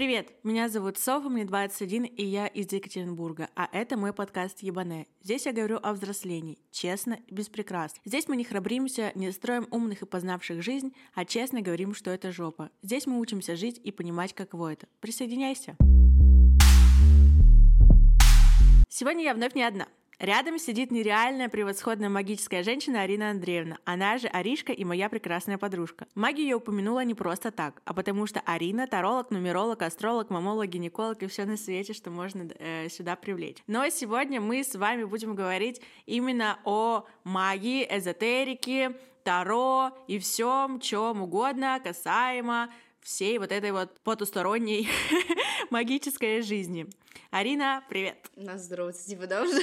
[0.00, 5.06] Привет, меня зовут Софа, мне 21, и я из Екатеринбурга, а это мой подкаст «Ебане».
[5.20, 7.94] Здесь я говорю о взрослении, честно и без прикрас.
[8.06, 12.32] Здесь мы не храбримся, не строим умных и познавших жизнь, а честно говорим, что это
[12.32, 12.70] жопа.
[12.80, 14.86] Здесь мы учимся жить и понимать, каково это.
[15.00, 15.76] Присоединяйся.
[18.88, 19.86] Сегодня я вновь не одна.
[20.20, 26.06] Рядом сидит нереальная превосходная магическая женщина Арина Андреевна, она же Аришка и моя прекрасная подружка.
[26.14, 31.22] Магию я упомянула не просто так, а потому что Арина— таролог, нумеролог, астролог, мамолог, гинеколог
[31.22, 33.62] и все на свете, что можно э, сюда привлечь.
[33.66, 41.22] Но сегодня мы с вами будем говорить именно о магии, эзотерике, таро и всем, чем
[41.22, 42.68] угодно касаемо
[43.02, 44.88] всей вот этой вот потусторонней
[45.70, 46.86] магической жизни.
[47.30, 48.30] Арина, привет!
[48.36, 49.60] На здороваться, типа, да, уже?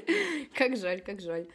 [0.54, 1.46] Как жаль, как жаль.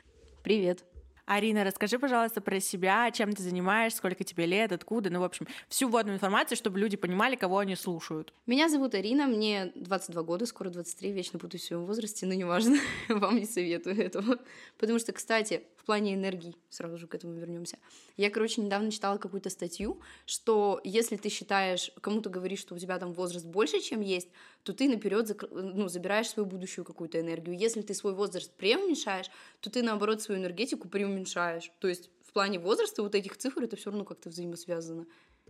[0.44, 0.84] Привет.
[1.26, 5.48] Арина, расскажи, пожалуйста, про себя, чем ты занимаешься, сколько тебе лет, откуда, ну, в общем,
[5.70, 8.32] всю вводную информацию, чтобы люди понимали, кого они слушают.
[8.46, 12.78] Меня зовут Арина, мне 22 года, скоро 23, вечно путаюсь в своем возрасте, но неважно,
[13.10, 14.38] вам не советую этого.
[14.78, 17.78] Потому что, кстати, в плане энергии, сразу же к этому вернемся.
[18.18, 22.98] Я, короче, недавно читала какую-то статью, что если ты считаешь, кому-то говоришь, что у тебя
[22.98, 24.30] там возраст больше, чем есть,
[24.64, 27.56] то ты наперед ну, забираешь свою будущую какую-то энергию.
[27.56, 31.72] Если ты свой возраст преуменьшаешь, то ты, наоборот, свою энергетику преуменьшаешь.
[31.80, 35.06] То есть в плане возраста вот этих цифр это все равно как-то взаимосвязано.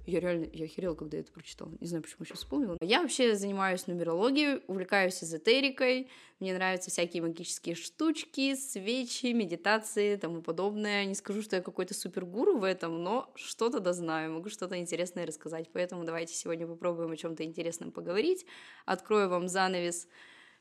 [0.05, 1.71] Я реально, я охерела, когда я это прочитала.
[1.79, 2.77] Не знаю, почему сейчас вспомнила.
[2.81, 6.09] Я вообще занимаюсь нумерологией, увлекаюсь эзотерикой.
[6.39, 11.05] Мне нравятся всякие магические штучки, свечи, медитации и тому подобное.
[11.05, 15.25] Не скажу, что я какой-то супергуру в этом, но что-то да знаю, могу что-то интересное
[15.25, 15.69] рассказать.
[15.73, 18.45] Поэтому давайте сегодня попробуем о чем-то интересном поговорить.
[18.85, 20.07] Открою вам занавес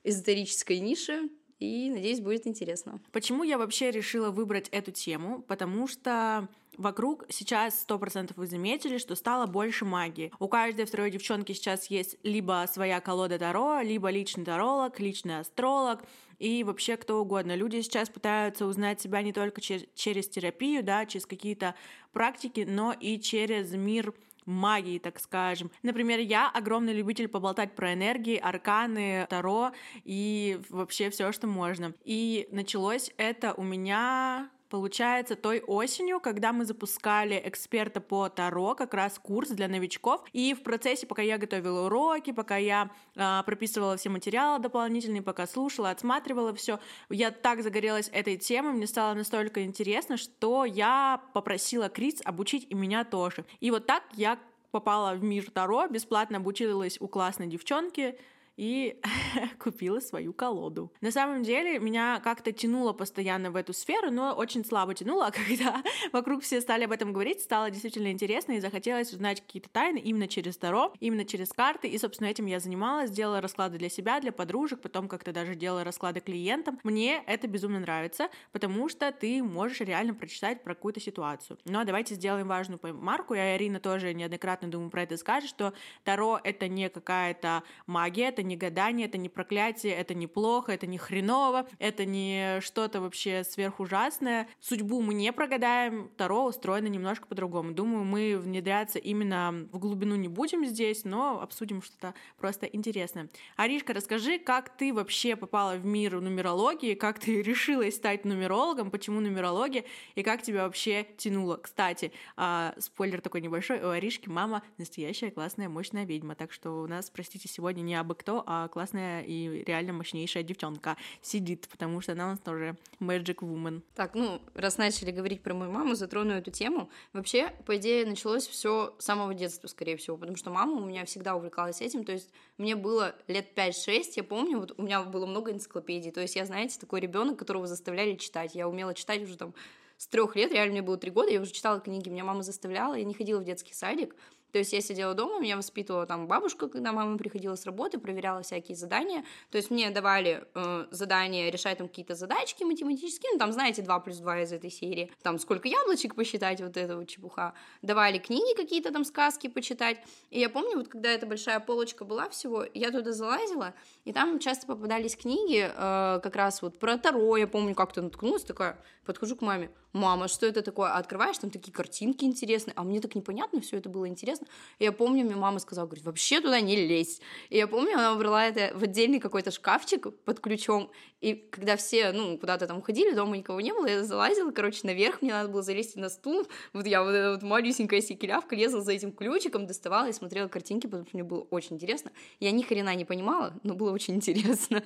[0.05, 1.29] эзотерической ниши,
[1.61, 3.01] и надеюсь, будет интересно.
[3.13, 5.42] Почему я вообще решила выбрать эту тему?
[5.42, 6.48] Потому что
[6.79, 10.33] Вокруг сейчас сто процентов вы заметили, что стало больше магии.
[10.39, 16.02] У каждой второй девчонки сейчас есть либо своя колода Таро, либо личный таролог, личный астролог
[16.39, 17.55] и вообще кто угодно.
[17.55, 21.74] Люди сейчас пытаются узнать себя не только через, через терапию, да, через какие-то
[22.13, 24.13] практики, но и через мир
[24.46, 25.70] магии, так скажем.
[25.83, 29.73] Например, я огромный любитель поболтать про энергии, арканы, таро
[30.05, 31.95] и вообще все, что можно.
[32.05, 38.92] И началось это у меня получается, той осенью, когда мы запускали эксперта по Таро, как
[38.92, 43.96] раз курс для новичков, и в процессе, пока я готовила уроки, пока я э, прописывала
[43.96, 49.63] все материалы дополнительные, пока слушала, отсматривала все, я так загорелась этой темой, мне стало настолько
[49.63, 53.45] интересно, что я попросила Крис обучить и меня тоже.
[53.61, 54.40] И вот так я
[54.73, 58.18] попала в мир Таро, бесплатно обучилась у классной девчонки,
[58.57, 59.01] и
[59.59, 60.92] купила свою колоду.
[61.01, 65.31] На самом деле меня как-то тянуло постоянно в эту сферу, но очень слабо тянуло, а
[65.33, 65.83] когда
[66.13, 70.29] вокруг все стали об этом говорить, стало действительно интересно и захотелось узнать какие-то тайны именно
[70.29, 74.33] через Таро, именно через карты, и, собственно, этим я занималась, делала расклады для себя, для
[74.33, 76.79] подружек, потом как-то даже делала расклады клиентам.
[76.85, 81.59] Мне это безумно нравится, потому что ты можешь реально прочитать про какую-то ситуацию.
[81.64, 85.48] Но ну, а давайте сделаем важную марку, и Арина тоже неоднократно, думаю, про это скажет,
[85.48, 85.73] что
[86.05, 90.87] Таро— это не какая-то магия, это не гадание, это не проклятие, это не плохо, это
[90.87, 94.49] не хреново, это не что-то вообще сверхужасное.
[94.61, 97.73] Судьбу мы не прогадаем, Таро устроено немножко по-другому.
[97.73, 103.29] Думаю, мы внедряться именно в глубину не будем здесь, но обсудим что-то просто интересное.
[103.57, 109.21] Аришка, расскажи, как ты вообще попала в мир нумерологии, как ты решилась стать нумерологом, почему
[109.21, 109.85] нумерология,
[110.15, 111.57] и как тебя вообще тянуло.
[111.57, 116.87] Кстати, а, спойлер такой небольшой, у Аришки мама настоящая классная мощная ведьма, так что у
[116.87, 122.12] нас, простите, сегодня не абы кто, а классная и реально мощнейшая девчонка сидит, потому что
[122.12, 123.83] она у нас тоже magic woman.
[123.95, 126.89] Так, ну, раз начали говорить про мою маму, затрону эту тему.
[127.12, 131.05] Вообще, по идее, началось все с самого детства, скорее всего, потому что мама у меня
[131.05, 135.26] всегда увлекалась этим, то есть мне было лет 5-6, я помню, вот у меня было
[135.26, 139.37] много энциклопедий, то есть я, знаете, такой ребенок, которого заставляли читать, я умела читать уже
[139.37, 139.54] там
[139.96, 142.94] с трех лет, реально мне было три года, я уже читала книги, меня мама заставляла,
[142.94, 144.16] я не ходила в детский садик,
[144.54, 148.42] то есть я сидела дома, меня воспитывала там бабушка, когда мама приходила с работы, проверяла
[148.42, 149.24] всякие задания.
[149.50, 153.98] То есть мне давали э, задания решать там какие-то задачки математические, ну там, знаете, 2
[153.98, 155.10] плюс 2 из этой серии.
[155.24, 157.54] Там сколько яблочек посчитать, вот это вот чепуха.
[157.82, 159.98] Давали книги какие-то там, сказки почитать.
[160.30, 163.74] И я помню, вот когда эта большая полочка была всего, я туда залазила,
[164.04, 168.44] и там часто попадались книги э, как раз вот про Таро, я помню, как-то наткнулась,
[168.44, 170.90] такая, подхожу к маме, мама, что это такое?
[170.90, 174.49] А открываешь, там такие картинки интересные, а мне так непонятно все это было интересно, интересно.
[174.79, 177.20] Я помню, мне мама сказала, говорит, вообще туда не лезь.
[177.50, 182.12] И я помню, она убрала это в отдельный какой-то шкафчик под ключом, и когда все,
[182.12, 185.62] ну, куда-то там ходили, дома никого не было, я залазила, короче, наверх, мне надо было
[185.62, 190.12] залезть на стул, вот я вот вот малюсенькая секелявка лезла за этим ключиком, доставала и
[190.12, 192.11] смотрела картинки, потому что мне было очень интересно.
[192.40, 194.82] Я ни хрена не понимала, но было очень интересно,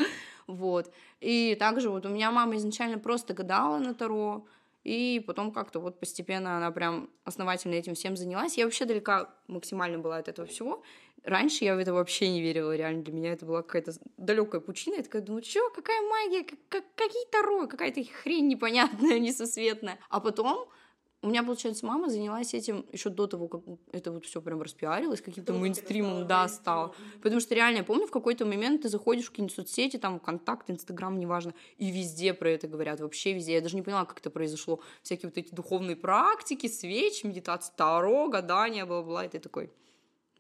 [0.47, 0.93] вот.
[1.21, 4.47] И также вот у меня мама изначально просто гадала на Таро,
[4.89, 8.57] и потом как-то вот постепенно она прям основательно этим всем занялась.
[8.57, 10.83] Я вообще далека максимально была от этого всего.
[11.25, 13.03] Раньше я в это вообще не верила, реально.
[13.03, 14.95] Для меня это была какая-то далекая пучина.
[14.95, 19.99] Я такая думаю, что, какая магия, как, как, какие таро, какая-то хрень непонятная, несусветная.
[20.09, 20.71] А потом
[21.21, 25.21] у меня, получается, мама занялась этим еще до того, как это вот все прям распиарилось,
[25.21, 26.95] каким-то мейнстримом, да, стало.
[27.21, 30.71] Потому что реально, я помню, в какой-то момент ты заходишь в какие-нибудь соцсети, там, ВКонтакт,
[30.71, 33.55] Инстаграм, неважно, и везде про это говорят, вообще везде.
[33.55, 34.81] Я даже не поняла, как это произошло.
[35.03, 39.73] Всякие вот эти духовные практики, свечи, медитация, таро, гадания, бла-бла, и ты такой...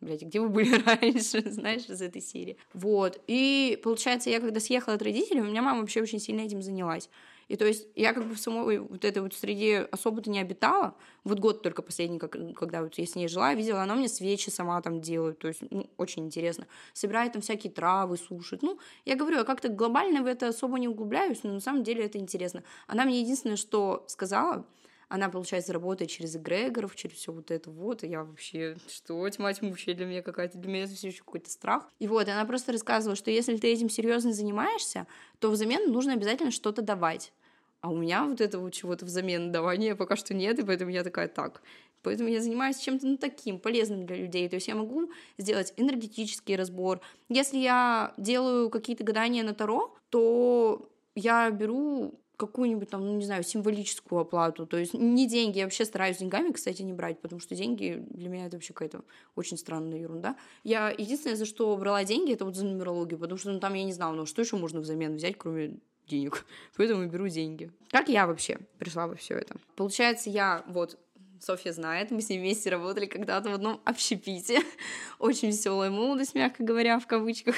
[0.00, 2.56] Блять, где вы были раньше, знаешь, из этой серии.
[2.72, 3.20] Вот.
[3.26, 7.10] И, получается, я когда съехала от родителей, у меня мама вообще очень сильно этим занялась.
[7.48, 10.94] И то есть я как бы в самой вот этой вот среде особо-то не обитала.
[11.24, 14.50] Вот год только последний, как, когда вот я с ней жила, видела, она мне свечи
[14.50, 15.38] сама там делает.
[15.38, 16.66] То есть, ну, очень интересно.
[16.92, 18.62] Собирает там всякие травы, сушит.
[18.62, 22.04] Ну, я говорю, я как-то глобально в это особо не углубляюсь, но на самом деле
[22.04, 22.62] это интересно.
[22.86, 24.66] Она мне единственное, что сказала,
[25.08, 29.52] она, получается, работает через эгрегоров, через все вот это вот, и я вообще, что, тьма
[29.60, 31.88] вообще для меня какая-то, для меня это все еще какой-то страх.
[31.98, 35.06] И вот, она просто рассказывала, что если ты этим серьезно занимаешься,
[35.38, 37.32] то взамен нужно обязательно что-то давать.
[37.80, 41.28] А у меня вот этого чего-то взамен давания пока что нет, и поэтому я такая,
[41.28, 41.62] так,
[42.02, 44.48] Поэтому я занимаюсь чем-то ну, таким полезным для людей.
[44.48, 47.00] То есть я могу сделать энергетический разбор.
[47.28, 53.42] Если я делаю какие-то гадания на Таро, то я беру какую-нибудь там, ну, не знаю,
[53.42, 54.64] символическую оплату.
[54.64, 55.58] То есть не деньги.
[55.58, 59.02] Я вообще стараюсь деньгами, кстати, не брать, потому что деньги для меня это вообще какая-то
[59.34, 60.36] очень странная ерунда.
[60.62, 63.82] Я единственное, за что брала деньги, это вот за нумерологию, потому что ну, там я
[63.82, 66.46] не знала, ну что еще можно взамен взять, кроме денег.
[66.76, 67.72] Поэтому беру деньги.
[67.90, 69.56] Как я вообще пришла во все это?
[69.74, 70.96] Получается, я вот
[71.40, 74.60] Софья знает, мы с ней вместе работали когда-то в одном общепите.
[75.18, 77.56] Очень веселая молодость, мягко говоря, в кавычках.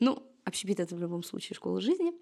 [0.00, 2.12] Ну, общепит это в любом случае школа жизни.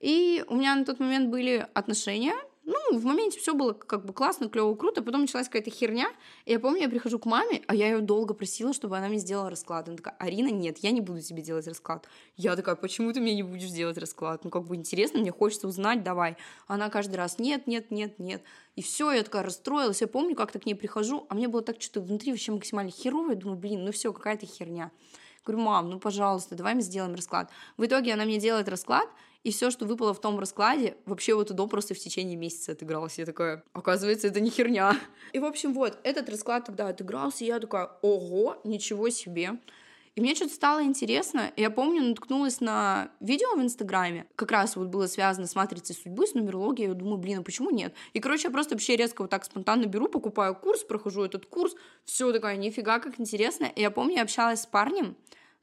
[0.00, 2.34] И у меня на тот момент были отношения.
[2.64, 5.00] Ну, в моменте все было как бы классно, клево, круто.
[5.00, 6.08] Потом началась какая-то херня.
[6.46, 9.18] И я помню, я прихожу к маме, а я ее долго просила, чтобы она мне
[9.18, 9.86] сделала расклад.
[9.86, 12.08] Она такая, Арина, нет, я не буду тебе делать расклад.
[12.36, 14.42] Я такая, почему ты мне не будешь делать расклад?
[14.42, 16.36] Ну, как бы интересно, мне хочется узнать, давай.
[16.66, 18.42] Она каждый раз, нет, нет, нет, нет.
[18.74, 20.00] И все, я такая расстроилась.
[20.00, 23.30] Я помню, как-то к ней прихожу, а мне было так что-то внутри вообще максимально херово.
[23.30, 24.90] Я думаю, блин, ну все, какая-то херня.
[25.44, 27.48] Говорю, мам, ну, пожалуйста, давай мы сделаем расклад.
[27.76, 29.08] В итоге она мне делает расклад,
[29.46, 32.72] и все, что выпало в том раскладе, вообще вот и до просто в течение месяца
[32.72, 33.16] отыгралось.
[33.16, 34.98] Я такая, оказывается, это не херня.
[35.32, 39.60] И, в общем, вот, этот расклад тогда отыгрался, и я такая, ого, ничего себе.
[40.16, 41.52] И мне что-то стало интересно.
[41.56, 44.26] Я помню, наткнулась на видео в Инстаграме.
[44.34, 46.88] Как раз вот было связано с матрицей судьбы, с нумерологией.
[46.88, 47.94] Я думаю, блин, а почему нет?
[48.14, 51.76] И, короче, я просто вообще резко вот так спонтанно беру, покупаю курс, прохожу этот курс.
[52.04, 53.66] Все такая, нифига, как интересно.
[53.76, 55.14] И я помню, я общалась с парнем,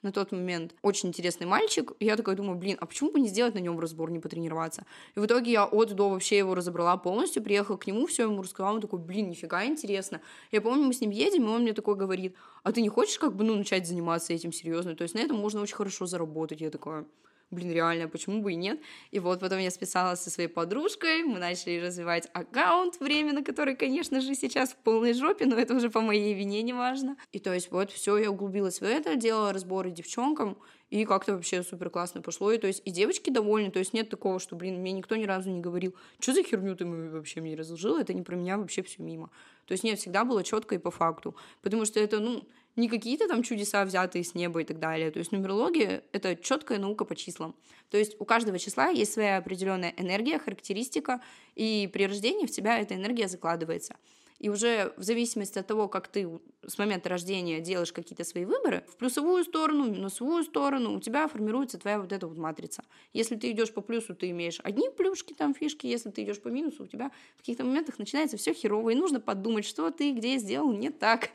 [0.04, 1.94] на тот момент очень интересный мальчик.
[2.00, 4.86] Я такая думаю, блин, а почему бы не сделать на нем разбор, не потренироваться?
[5.16, 8.42] И в итоге я от до вообще его разобрала полностью, приехала к нему, все ему
[8.42, 10.22] рассказала, он такой, блин, нифига интересно.
[10.52, 13.18] Я помню, мы с ним едем, и он мне такой говорит, а ты не хочешь
[13.18, 14.96] как бы, ну, начать заниматься этим серьезно?
[14.96, 16.62] То есть на этом можно очень хорошо заработать.
[16.62, 17.06] Я такая,
[17.54, 18.80] блин, реально, почему бы и нет?
[19.12, 23.76] И вот потом я списалась со своей подружкой, мы начали развивать аккаунт, время на который,
[23.76, 27.16] конечно же, сейчас в полной жопе, но это уже по моей вине не важно.
[27.32, 30.58] И то есть вот все, я углубилась в это, делала разборы девчонкам,
[30.90, 32.52] и как-то вообще супер классно пошло.
[32.52, 35.26] И то есть и девочки довольны, то есть нет такого, что, блин, мне никто ни
[35.26, 38.84] разу не говорил, что за херню ты вообще мне разложила, это не про меня вообще
[38.84, 39.32] все мимо.
[39.66, 41.36] То есть нет, всегда было четко и по факту.
[41.62, 42.44] Потому что это, ну,
[42.76, 45.12] не какие-то там чудеса, взятые с неба и так далее.
[45.12, 47.56] То есть нумерология— это четкая наука по числам.
[47.90, 51.22] То есть у каждого числа есть своя определенная энергия, характеристика,
[51.56, 53.96] и при рождении в тебя эта энергия закладывается.
[54.40, 56.28] И уже в зависимости от того, как ты
[56.68, 61.30] с момента рождения делаешь какие-то свои выборы, в плюсовую сторону, в минусовую сторону, у тебя
[61.30, 62.84] формируется твоя вот эта вот матрица.
[63.14, 66.50] Если ты идешь по плюсу, ты имеешь одни плюшки, там фишки, если ты идешь по
[66.50, 70.38] минусу, у тебя в каких-то моментах начинается все херово, и нужно подумать, что ты где
[70.38, 71.30] сделал не так.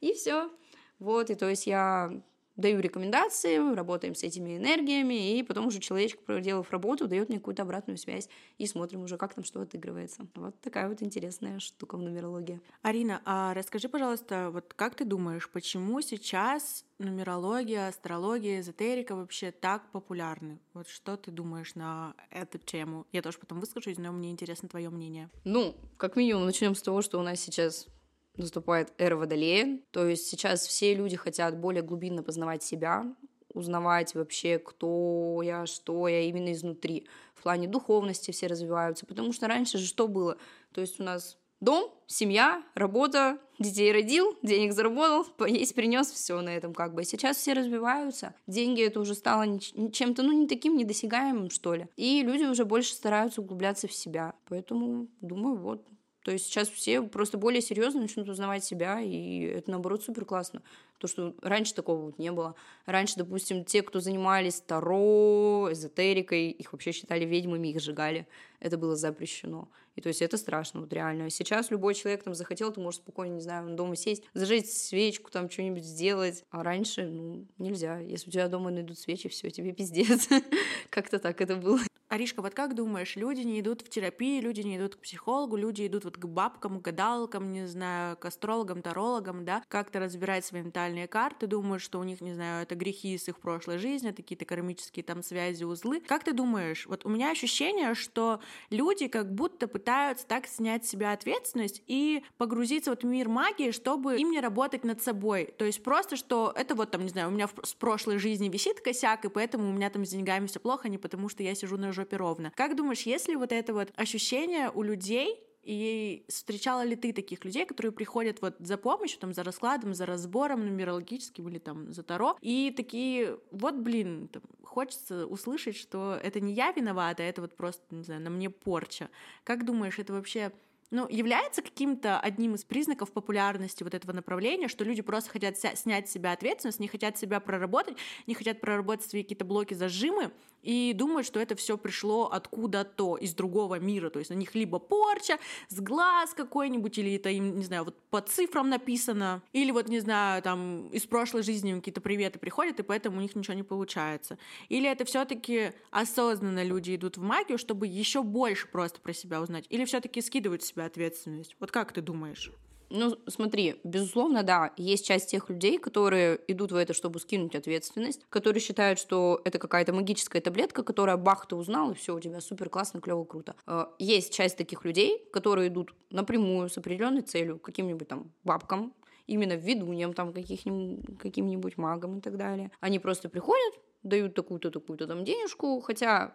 [0.00, 0.50] И все.
[0.98, 2.22] Вот, и то есть я
[2.56, 7.62] даю рекомендации, работаем с этими энергиями, и потом уже человечек, проделав работу, дает мне какую-то
[7.62, 10.26] обратную связь, и смотрим уже, как там что отыгрывается.
[10.34, 12.60] Вот такая вот интересная штука в нумерологии.
[12.82, 19.90] Арина, а расскажи, пожалуйста, вот как ты думаешь, почему сейчас нумерология, астрология, эзотерика вообще так
[19.90, 20.60] популярны?
[20.74, 23.06] Вот что ты думаешь на эту тему?
[23.10, 25.28] Я тоже потом выскажусь, но мне интересно твое мнение.
[25.42, 27.88] Ну, как минимум, начнем с того, что у нас сейчас
[28.36, 33.04] наступает эра Водолея, то есть сейчас все люди хотят более глубинно познавать себя,
[33.52, 37.06] узнавать вообще, кто я, что я именно изнутри.
[37.34, 40.36] В плане духовности все развиваются, потому что раньше же что было?
[40.72, 46.50] То есть у нас дом, семья, работа, детей родил, денег заработал, поесть принес, все на
[46.50, 47.04] этом как бы.
[47.04, 51.86] Сейчас все развиваются, деньги это уже стало чем-то, ну, не таким недосягаемым, что ли.
[51.96, 54.34] И люди уже больше стараются углубляться в себя.
[54.48, 55.86] Поэтому, думаю, вот,
[56.24, 60.62] то есть сейчас все просто более серьезно начнут узнавать себя, и это, наоборот, супер классно.
[60.96, 62.54] То, что раньше такого вот не было.
[62.86, 68.26] Раньше, допустим, те, кто занимались таро, эзотерикой, их вообще считали ведьмами, их сжигали.
[68.58, 69.68] Это было запрещено.
[69.96, 71.28] И то есть это страшно, вот реально.
[71.28, 75.50] Сейчас любой человек там захотел, ты можешь спокойно, не знаю, дома сесть, зажечь свечку, там
[75.50, 76.42] что-нибудь сделать.
[76.48, 77.98] А раньше, ну, нельзя.
[77.98, 80.26] Если у тебя дома найдут свечи, все, тебе пиздец.
[80.88, 81.80] Как-то так это было.
[82.14, 85.84] Аришка, вот как думаешь, люди не идут в терапию, люди не идут к психологу, люди
[85.84, 90.62] идут вот к бабкам, к гадалкам, не знаю, к астрологам, тарологам, да, как-то разбирать свои
[90.62, 94.44] ментальные карты, думают, что у них, не знаю, это грехи из их прошлой жизни, какие-то
[94.44, 95.98] кармические там связи, узлы.
[96.06, 98.38] Как ты думаешь, вот у меня ощущение, что
[98.70, 103.72] люди как будто пытаются так снять с себя ответственность и погрузиться вот в мир магии,
[103.72, 105.52] чтобы им не работать над собой.
[105.58, 108.80] То есть просто, что это вот там, не знаю, у меня с прошлой жизни висит
[108.80, 111.76] косяк, и поэтому у меня там с деньгами все плохо, не потому что я сижу
[111.76, 112.52] на жопе жопе ровно.
[112.54, 117.42] Как думаешь, есть ли вот это вот ощущение у людей, и встречала ли ты таких
[117.42, 122.02] людей, которые приходят вот за помощью, там, за раскладом, за разбором нумерологическим или там за
[122.02, 127.40] Таро, и такие, вот, блин, там, хочется услышать, что это не я виновата, а это
[127.40, 129.08] вот просто, не знаю, на мне порча.
[129.42, 130.52] Как думаешь, это вообще
[130.90, 136.08] ну, является каким-то одним из признаков популярности вот этого направления, что люди просто хотят снять
[136.08, 137.96] с себя ответственность, не хотят себя проработать,
[138.26, 140.30] не хотят проработать свои какие-то блоки, зажимы,
[140.64, 144.78] и думают, что это все пришло откуда-то, из другого мира, то есть на них либо
[144.78, 149.88] порча, с глаз какой-нибудь, или это им, не знаю, вот по цифрам написано, или вот,
[149.88, 153.62] не знаю, там из прошлой жизни какие-то приветы приходят, и поэтому у них ничего не
[153.62, 154.38] получается.
[154.68, 159.40] Или это все таки осознанно люди идут в магию, чтобы еще больше просто про себя
[159.40, 161.56] узнать, или все таки скидывают с себя ответственность.
[161.60, 162.50] Вот как ты думаешь?
[162.90, 168.24] Ну, смотри, безусловно, да, есть часть тех людей, которые идут в это, чтобы скинуть ответственность,
[168.28, 172.40] которые считают, что это какая-то магическая таблетка, которая бах, ты узнал, и все, у тебя
[172.40, 173.56] супер классно, клево, круто.
[173.66, 178.94] Э, есть часть таких людей, которые идут напрямую с определенной целью, каким-нибудь там бабкам,
[179.26, 182.70] именно ведуньям, там, каких-нибудь, каким-нибудь магам и так далее.
[182.80, 186.34] Они просто приходят, дают такую-то, такую-то там денежку, хотя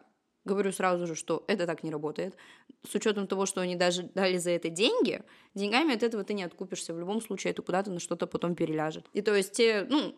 [0.49, 2.35] Говорю сразу же, что это так не работает.
[2.83, 5.21] С учетом того, что они даже дали за это деньги,
[5.53, 6.91] деньгами от этого ты не откупишься.
[6.91, 9.05] В любом случае, это куда-то на что-то потом переляжет.
[9.13, 10.15] И то есть те, ну,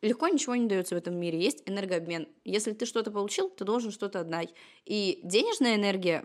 [0.00, 1.38] легко ничего не дается в этом мире.
[1.38, 2.28] Есть энергообмен.
[2.46, 4.54] Если ты что-то получил, ты должен что-то отдать.
[4.86, 6.24] И денежная энергия,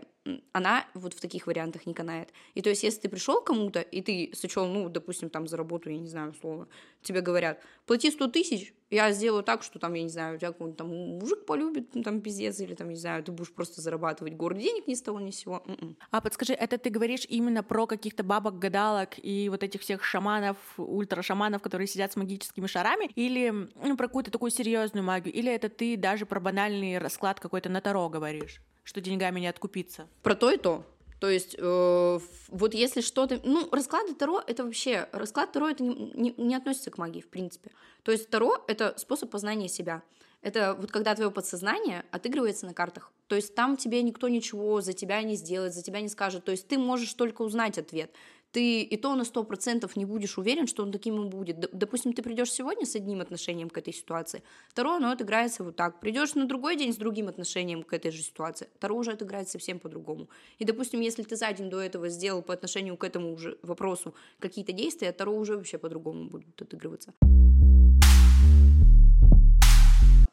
[0.52, 2.30] она вот в таких вариантах не канает.
[2.54, 5.90] И то есть, если ты пришел кому-то, и ты сочел, ну, допустим, там за работу,
[5.90, 6.68] я не знаю, условно,
[7.02, 10.52] тебе говорят, плати 100 тысяч, я сделаю так, что там, я не знаю, у тебя
[10.52, 14.58] какой-нибудь там мужик полюбит, там пиздец, или там, не знаю, ты будешь просто зарабатывать город
[14.58, 15.62] денег ни с того ни с сего.
[15.66, 15.96] М-м.
[16.10, 21.60] А подскажи, это ты говоришь именно про каких-то бабок-гадалок и вот этих всех шаманов, ультрашаманов,
[21.60, 25.96] которые сидят с магическими шарами, или ну, про какую-то такую серьезную магию, или это ты
[25.96, 28.62] даже про банальный расклад какой-то на Таро говоришь?
[28.84, 30.08] Что деньгами не откупиться.
[30.22, 30.84] Про то и то.
[31.18, 33.40] То есть, э, вот если что-то...
[33.44, 35.08] Ну, расклады Таро— это вообще...
[35.12, 37.70] Расклад Таро— это не, не, не относится к магии, в принципе.
[38.02, 40.02] То есть Таро— это способ познания себя.
[40.42, 43.10] Это вот когда твое подсознание отыгрывается на картах.
[43.28, 46.44] То есть там тебе никто ничего за тебя не сделает, за тебя не скажет.
[46.44, 48.14] То есть ты можешь только узнать ответ
[48.54, 51.58] ты и то на сто процентов не будешь уверен, что он таким и будет.
[51.72, 55.98] Допустим, ты придешь сегодня с одним отношением к этой ситуации, второе, но отыграется вот так.
[55.98, 59.80] Придешь на другой день с другим отношением к этой же ситуации, второе уже отыграется совсем
[59.80, 60.28] по-другому.
[60.60, 64.14] И, допустим, если ты за день до этого сделал по отношению к этому уже вопросу
[64.38, 67.12] какие-то действия, второе уже вообще по-другому будут отыгрываться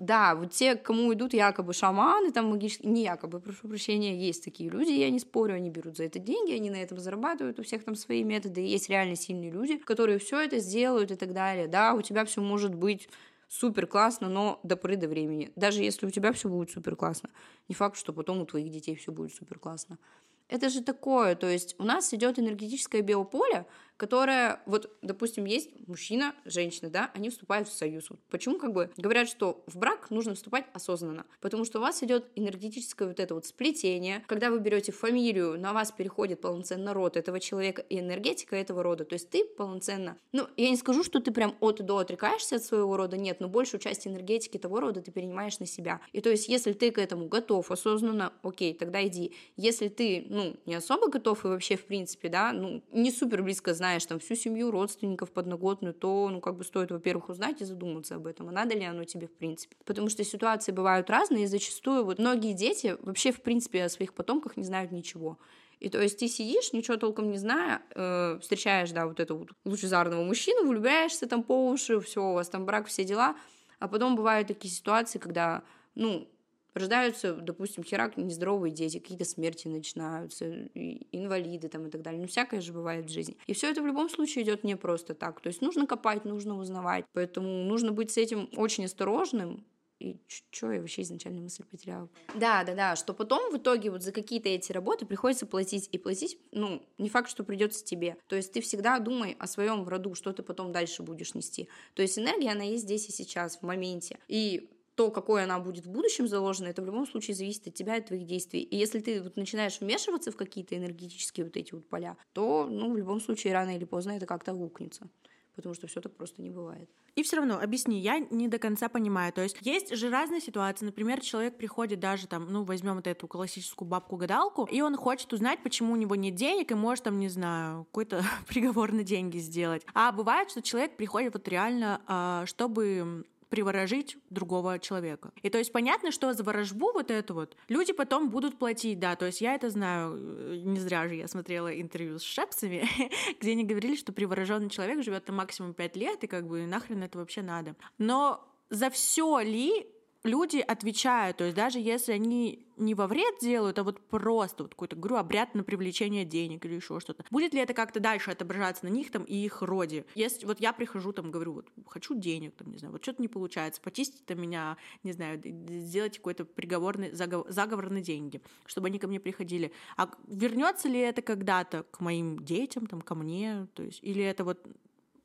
[0.01, 4.67] да, вот те, кому идут якобы шаманы, там магические, не якобы, прошу прощения, есть такие
[4.67, 7.83] люди, я не спорю, они берут за это деньги, они на этом зарабатывают, у всех
[7.83, 11.93] там свои методы, есть реально сильные люди, которые все это сделают и так далее, да,
[11.93, 13.09] у тебя все может быть
[13.47, 15.51] супер классно, но до поры до времени.
[15.55, 17.29] Даже если у тебя все будет супер классно,
[17.69, 19.99] не факт, что потом у твоих детей все будет супер классно.
[20.47, 23.67] Это же такое, то есть у нас идет энергетическое биополе,
[24.01, 28.09] которая, вот, допустим, есть мужчина, женщина, да, они вступают в союз.
[28.31, 31.23] Почему как бы говорят, что в брак нужно вступать осознанно?
[31.39, 35.71] Потому что у вас идет энергетическое вот это вот сплетение, когда вы берете фамилию, на
[35.71, 39.05] вас переходит полноценно род этого человека и энергетика этого рода.
[39.05, 42.55] То есть ты полноценно, ну, я не скажу, что ты прям от и до отрекаешься
[42.55, 46.01] от своего рода, нет, но большую часть энергетики того рода ты перенимаешь на себя.
[46.11, 49.35] И то есть, если ты к этому готов осознанно, окей, тогда иди.
[49.57, 53.75] Если ты, ну, не особо готов и вообще, в принципе, да, ну, не супер близко
[53.75, 57.65] знаешь знаешь там всю семью, родственников, подноготную, то, ну, как бы стоит, во-первых, узнать и
[57.65, 59.75] задуматься об этом, а надо ли оно тебе в принципе.
[59.85, 64.13] Потому что ситуации бывают разные, и зачастую вот многие дети вообще, в принципе, о своих
[64.13, 65.37] потомках не знают ничего.
[65.81, 69.49] И то есть ты сидишь, ничего толком не зная, э, встречаешь, да, вот этого вот
[69.65, 73.35] лучезарного мужчину, влюбляешься там по уши, все, у вас там брак, все дела,
[73.79, 75.63] а потом бывают такие ситуации, когда,
[75.95, 76.29] ну,
[76.73, 82.21] рождаются, допустим, херак нездоровые дети, какие-то смерти начинаются, инвалиды там и так далее.
[82.21, 83.37] Ну, всякое же бывает в жизни.
[83.47, 85.41] И все это в любом случае идет не просто так.
[85.41, 87.05] То есть нужно копать, нужно узнавать.
[87.13, 89.65] Поэтому нужно быть с этим очень осторожным,
[90.01, 92.09] и что я вообще изначально мысль потеряла?
[92.33, 95.97] Да, да, да, что потом в итоге вот за какие-то эти работы приходится платить, и
[95.99, 98.17] платить, ну, не факт, что придется тебе.
[98.27, 101.69] То есть ты всегда думай о своем роду, что ты потом дальше будешь нести.
[101.93, 104.17] То есть энергия, она есть здесь и сейчас, в моменте.
[104.27, 104.71] И
[105.01, 108.01] то, какой она будет в будущем заложена, это в любом случае зависит от тебя и
[108.01, 108.61] от твоих действий.
[108.61, 112.93] И если ты вот начинаешь вмешиваться в какие-то энергетические вот эти вот поля, то, ну,
[112.93, 115.09] в любом случае, рано или поздно это как-то лукнется
[115.55, 116.89] потому что все так просто не бывает.
[117.15, 119.33] И все равно, объясни, я не до конца понимаю.
[119.33, 120.85] То есть есть же разные ситуации.
[120.85, 125.61] Например, человек приходит даже там, ну, возьмем вот эту классическую бабку-гадалку, и он хочет узнать,
[125.61, 129.85] почему у него нет денег, и может там, не знаю, какой-то приговор на деньги сделать.
[129.93, 135.31] А бывает, что человек приходит вот реально, а, чтобы приворожить другого человека.
[135.43, 139.15] И то есть понятно, что за ворожбу вот эту вот люди потом будут платить, да,
[139.17, 142.87] то есть я это знаю, э, не зря же я смотрела интервью с Шепсами,
[143.39, 147.03] где они говорили, что привороженный человек живет там максимум 5 лет, и как бы нахрен
[147.03, 147.75] это вообще надо.
[147.97, 149.85] Но за все ли
[150.23, 154.73] люди отвечают, то есть даже если они не во вред делают, а вот просто вот
[154.73, 158.85] какой-то, говорю, обряд на привлечение денег или еще что-то, будет ли это как-то дальше отображаться
[158.85, 160.05] на них там и их роде?
[160.15, 163.27] Если вот я прихожу там, говорю, вот хочу денег, там, не знаю, вот что-то не
[163.27, 169.07] получается, почистите меня, не знаю, сделайте какой-то приговорный заговор, заговор на деньги, чтобы они ко
[169.07, 169.71] мне приходили.
[169.97, 174.43] А вернется ли это когда-то к моим детям, там, ко мне, то есть, или это
[174.43, 174.65] вот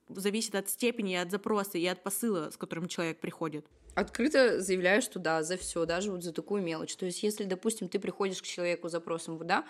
[0.08, 3.66] зависит от степени, от запроса и от посыла, с которым человек приходит.
[3.94, 6.94] Открыто заявляю, что да, за все, даже вот за такую мелочь.
[6.96, 9.64] То есть, если, допустим, ты приходишь к человеку с запросом вода,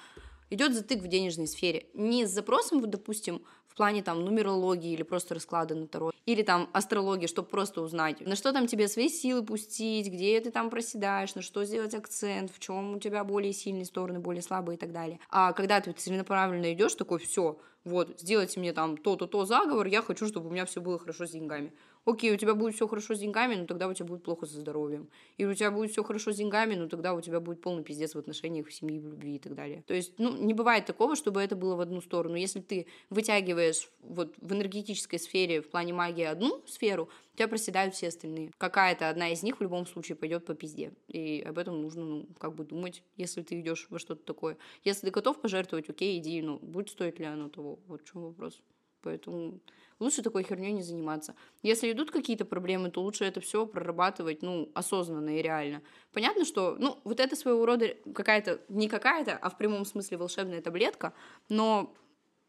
[0.51, 1.87] идет затык в денежной сфере.
[1.95, 6.71] Не с запросом, допустим, в плане там нумерологии или просто расклада на Таро, или там
[6.73, 11.35] астрологии, чтобы просто узнать, на что там тебе свои силы пустить, где ты там проседаешь,
[11.35, 14.93] на что сделать акцент, в чем у тебя более сильные стороны, более слабые и так
[14.93, 15.21] далее.
[15.29, 20.03] А когда ты целенаправленно идешь, такой, все, вот, сделайте мне там то-то, то заговор, я
[20.03, 21.73] хочу, чтобы у меня все было хорошо с деньгами.
[22.07, 24.61] Окей, у тебя будет все хорошо с деньгами, но тогда у тебя будет плохо со
[24.61, 25.09] здоровьем.
[25.39, 28.15] И у тебя будет все хорошо с деньгами, но тогда у тебя будет полный пиздец
[28.15, 29.83] в отношениях, в семье, в любви и так далее.
[29.89, 32.37] То есть, ну, не бывает такого, чтобы это было в одну сторону.
[32.37, 37.97] Если ты вытягиваешь вот в энергетической сфере, в плане магии одну сферу, у тебя проседают
[37.97, 38.53] все остальные.
[38.57, 40.93] Какая-то одна из них в любом случае пойдет по пизде.
[41.09, 44.59] И об этом нужно, ну, как бы думать, если ты идешь во что-то такое.
[44.85, 48.23] Если ты готов пожертвовать, окей, иди, ну, будет стоить ли оно того, вот в чем
[48.23, 48.63] вопрос.
[49.03, 49.61] Поэтому
[49.99, 51.35] лучше такой херней не заниматься.
[51.63, 55.83] Если идут какие-то проблемы, то лучше это все прорабатывать, ну, осознанно и реально.
[56.13, 60.61] Понятно, что, ну, вот это своего рода какая-то, не какая-то, а в прямом смысле волшебная
[60.61, 61.13] таблетка,
[61.49, 61.95] но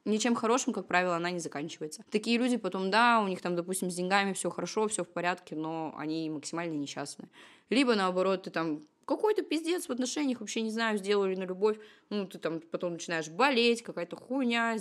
[0.05, 2.03] ничем хорошим, как правило, она не заканчивается.
[2.09, 5.55] Такие люди потом, да, у них там, допустим, с деньгами все хорошо, все в порядке,
[5.55, 7.29] но они максимально несчастны.
[7.69, 11.77] Либо наоборот, ты там какой-то пиздец в отношениях, вообще не знаю, сделали на любовь,
[12.09, 14.75] ну, ты там потом начинаешь болеть, какая-то хуйня,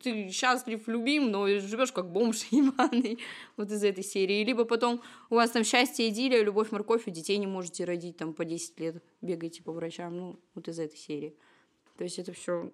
[0.00, 3.18] ты счастлив, любим, но живешь как бомж ебаный,
[3.56, 4.44] вот из этой серии.
[4.44, 8.32] Либо потом у вас там счастье, идиллия, любовь, морковь, и детей не можете родить, там
[8.32, 11.36] по 10 лет бегаете по врачам, ну, вот из этой серии.
[11.98, 12.70] То есть это все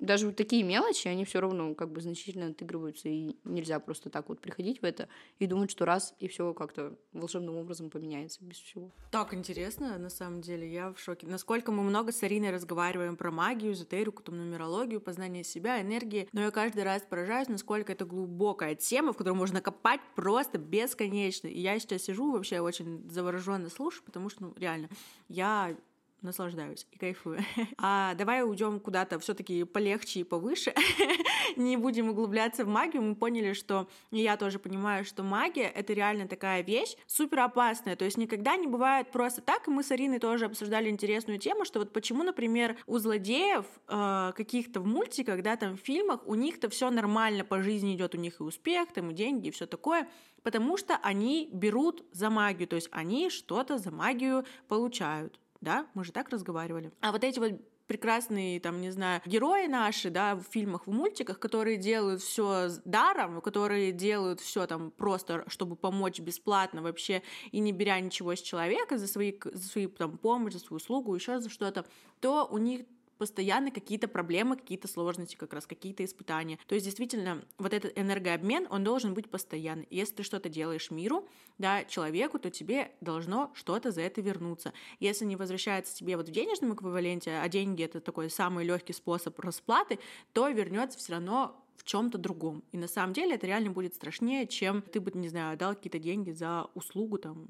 [0.00, 4.28] даже вот такие мелочи, они все равно как бы значительно отыгрываются, и нельзя просто так
[4.28, 5.08] вот приходить в это
[5.38, 8.90] и думать, что раз, и все как-то волшебным образом поменяется без всего.
[9.10, 11.26] Так интересно, на самом деле, я в шоке.
[11.26, 16.40] Насколько мы много с Ариной разговариваем про магию, эзотерику, там, нумерологию, познание себя, энергии, но
[16.40, 21.46] я каждый раз поражаюсь, насколько это глубокая тема, в которую можно копать просто бесконечно.
[21.46, 24.88] И я сейчас сижу вообще очень завороженно слушаю, потому что, ну, реально,
[25.28, 25.76] я
[26.22, 27.40] наслаждаюсь и кайфую.
[27.78, 30.74] А давай уйдем куда-то все-таки полегче и повыше.
[31.56, 33.02] Не будем углубляться в магию.
[33.02, 37.96] Мы поняли, что и я тоже понимаю, что магия это реально такая вещь супер опасная.
[37.96, 39.68] То есть никогда не бывает просто так.
[39.68, 44.32] И мы с Ариной тоже обсуждали интересную тему, что вот почему, например, у злодеев э,
[44.36, 48.18] каких-то в мультиках, да, там в фильмах, у них-то все нормально по жизни идет, у
[48.18, 50.08] них и успех, там и деньги, и все такое
[50.42, 56.04] потому что они берут за магию, то есть они что-то за магию получают да, мы
[56.04, 56.92] же так разговаривали.
[57.00, 57.52] А вот эти вот
[57.86, 63.40] прекрасные, там, не знаю, герои наши, да, в фильмах, в мультиках, которые делают все даром,
[63.40, 68.96] которые делают все там просто, чтобы помочь бесплатно вообще и не беря ничего с человека
[68.96, 71.84] за свои, за свои там помощь, за свою услугу, еще за что-то,
[72.20, 72.86] то у них
[73.20, 76.58] постоянно какие-то проблемы, какие-то сложности, как раз какие-то испытания.
[76.66, 79.86] То есть действительно вот этот энергообмен, он должен быть постоянный.
[79.90, 81.28] Если ты что-то делаешь миру,
[81.58, 84.72] да, человеку, то тебе должно что-то за это вернуться.
[85.00, 89.38] Если не возвращается тебе вот в денежном эквиваленте, а деньги это такой самый легкий способ
[89.38, 89.98] расплаты,
[90.32, 92.64] то вернется все равно в чем-то другом.
[92.72, 95.98] И на самом деле это реально будет страшнее, чем ты бы, не знаю, дал какие-то
[95.98, 97.46] деньги за услугу, там,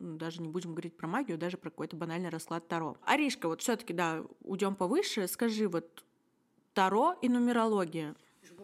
[0.00, 2.96] даже не будем говорить про магию, даже про какой-то банальный расклад Таро.
[3.04, 5.28] Аришка, вот все-таки, да, уйдем повыше.
[5.28, 6.04] Скажи, вот
[6.74, 8.16] Таро и нумерология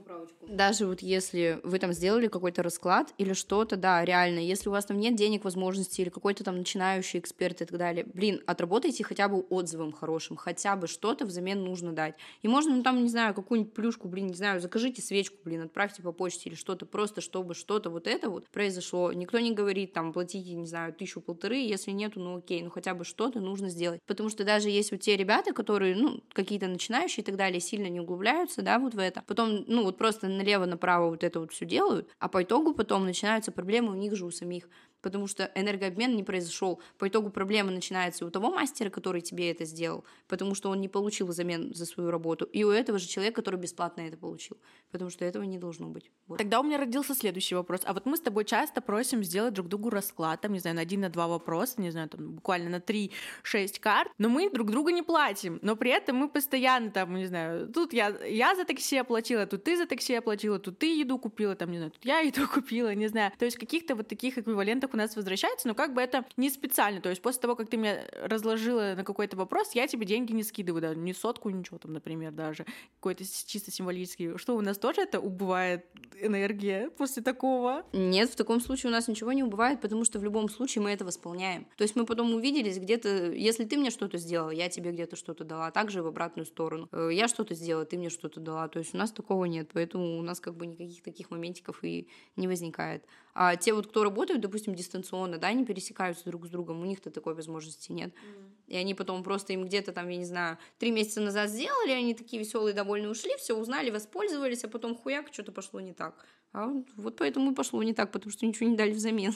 [0.07, 0.47] поправочку.
[0.49, 4.85] Даже вот если вы там сделали какой-то расклад или что-то, да, реально, если у вас
[4.85, 9.29] там нет денег, возможностей или какой-то там начинающий эксперт и так далее, блин, отработайте хотя
[9.29, 12.15] бы отзывом хорошим, хотя бы что-то взамен нужно дать.
[12.43, 16.03] И можно, ну там, не знаю, какую-нибудь плюшку, блин, не знаю, закажите свечку, блин, отправьте
[16.03, 19.13] по почте или что-то, просто чтобы что-то вот это вот произошло.
[19.13, 22.95] Никто не говорит, там, платите, не знаю, тысячу полторы, если нету, ну окей, ну хотя
[22.95, 24.01] бы что-то нужно сделать.
[24.07, 27.89] Потому что даже есть вот те ребята, которые, ну, какие-то начинающие и так далее, сильно
[27.89, 29.23] не углубляются, да, вот в это.
[29.27, 33.53] Потом, ну, вот просто налево-направо вот это вот все делают, а по итогу потом начинаются
[33.53, 34.69] проблемы у них же у самих
[35.03, 36.81] потому что энергообмен не произошел.
[36.99, 40.89] По итогу проблема начинается у того мастера, который тебе это сделал, потому что он не
[40.89, 44.57] получил замен за свою работу, и у этого же человека, который бесплатно это получил,
[44.91, 46.11] потому что этого не должно быть.
[46.27, 46.39] Вот.
[46.39, 47.83] Тогда у меня родился следующий вопрос.
[47.85, 50.83] А вот мы с тобой часто просим сделать друг другу расклад, там, не знаю, на
[50.83, 54.93] один, на два вопроса, не знаю, там, буквально на три-шесть карт, но мы друг друга
[54.93, 58.97] не платим, но при этом мы постоянно там, не знаю, тут я, я за такси
[58.97, 62.21] оплатила, тут ты за такси оплатила, тут ты еду купила, там, не знаю, тут я
[62.21, 63.33] еду купила, не знаю.
[63.39, 67.01] То есть каких-то вот таких эквивалентов у нас возвращается, но как бы это не специально.
[67.01, 70.43] То есть после того, как ты меня разложила на какой-то вопрос, я тебе деньги не
[70.43, 72.65] скидываю, да, ни сотку, ничего там, например, даже.
[72.99, 74.39] Какой-то чисто символический.
[74.39, 75.87] Что, у нас тоже это убывает
[76.21, 77.85] энергия после такого?
[77.93, 80.91] Нет, в таком случае у нас ничего не убывает, потому что в любом случае мы
[80.91, 81.67] это восполняем.
[81.77, 85.45] То есть мы потом увиделись где-то, если ты мне что-то сделал, я тебе где-то что-то
[85.45, 86.89] дала, также в обратную сторону.
[86.93, 88.69] Э, я что-то сделала, ты мне что-то дала.
[88.69, 92.09] То есть у нас такого нет, поэтому у нас как бы никаких таких моментиков и
[92.37, 93.05] не возникает.
[93.39, 97.11] А те вот, кто работают, допустим, дистанционно, да, они пересекаются друг с другом, у них-то
[97.11, 98.15] такой возможности нет.
[98.15, 98.51] Mm.
[98.69, 102.15] И они потом просто им где-то там, я не знаю, три месяца назад сделали, они
[102.15, 106.25] такие веселые, довольные ушли, все узнали, воспользовались, а потом хуяк, что-то пошло не так.
[106.55, 109.35] А вот поэтому и пошло не так, потому что ничего не дали взамен.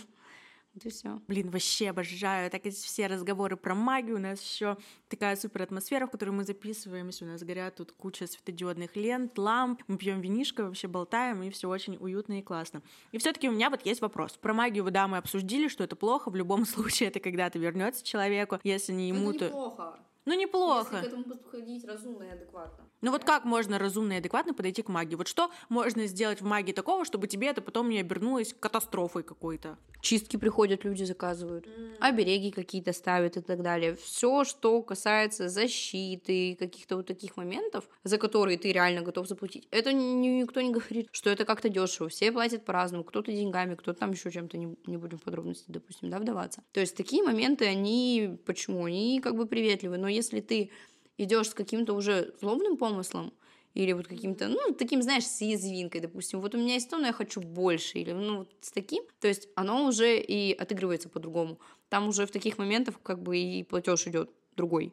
[0.75, 1.21] Вот и все.
[1.27, 2.49] Блин, вообще обожаю.
[2.51, 4.17] Так все разговоры про магию.
[4.17, 4.77] У нас еще
[5.09, 7.25] такая супер атмосфера, в которой мы записываемся.
[7.25, 9.83] У нас горят тут куча светодиодных лент, ламп.
[9.89, 12.83] Мы пьем винишко, вообще болтаем, и все очень уютно и классно.
[13.11, 14.37] И все-таки у меня вот есть вопрос.
[14.37, 16.31] Про магию, да, мы обсудили, что это плохо.
[16.31, 18.61] В любом случае, это когда-то вернется человеку.
[18.63, 19.45] Если не ему, это то.
[19.47, 19.99] Неплохо.
[20.25, 20.97] Ну, неплохо.
[20.97, 22.91] Если к этому подходить разумно и адекватно.
[23.01, 25.15] Ну вот как можно разумно и адекватно подойти к магии?
[25.15, 29.79] Вот что можно сделать в магии такого, чтобы тебе это потом не обернулось катастрофой какой-то?
[30.03, 31.97] Чистки приходят, люди заказывают, mm.
[32.01, 33.97] обереги какие-то ставят и так далее.
[33.97, 39.93] Все, что касается защиты, каких-то вот таких моментов, за которые ты реально готов заплатить, это
[39.93, 42.09] никто не говорит, что это как-то дешево.
[42.09, 46.09] Все платят по-разному, кто-то деньгами, кто-то там еще чем-то, не, не будем в подробности, допустим,
[46.09, 46.63] да, вдаваться.
[46.73, 48.85] То есть такие моменты, они, почему?
[48.85, 50.71] Они как бы приветливы, но если ты
[51.19, 53.33] идешь с каким-то уже злобным помыслом,
[53.75, 57.07] или вот каким-то, ну, таким, знаешь, с язвинкой, допустим, вот у меня есть то, но
[57.07, 61.61] я хочу больше, или, ну, вот с таким, то есть оно уже и отыгрывается по-другому.
[61.89, 64.93] Там уже в таких моментах как бы и платеж идет другой,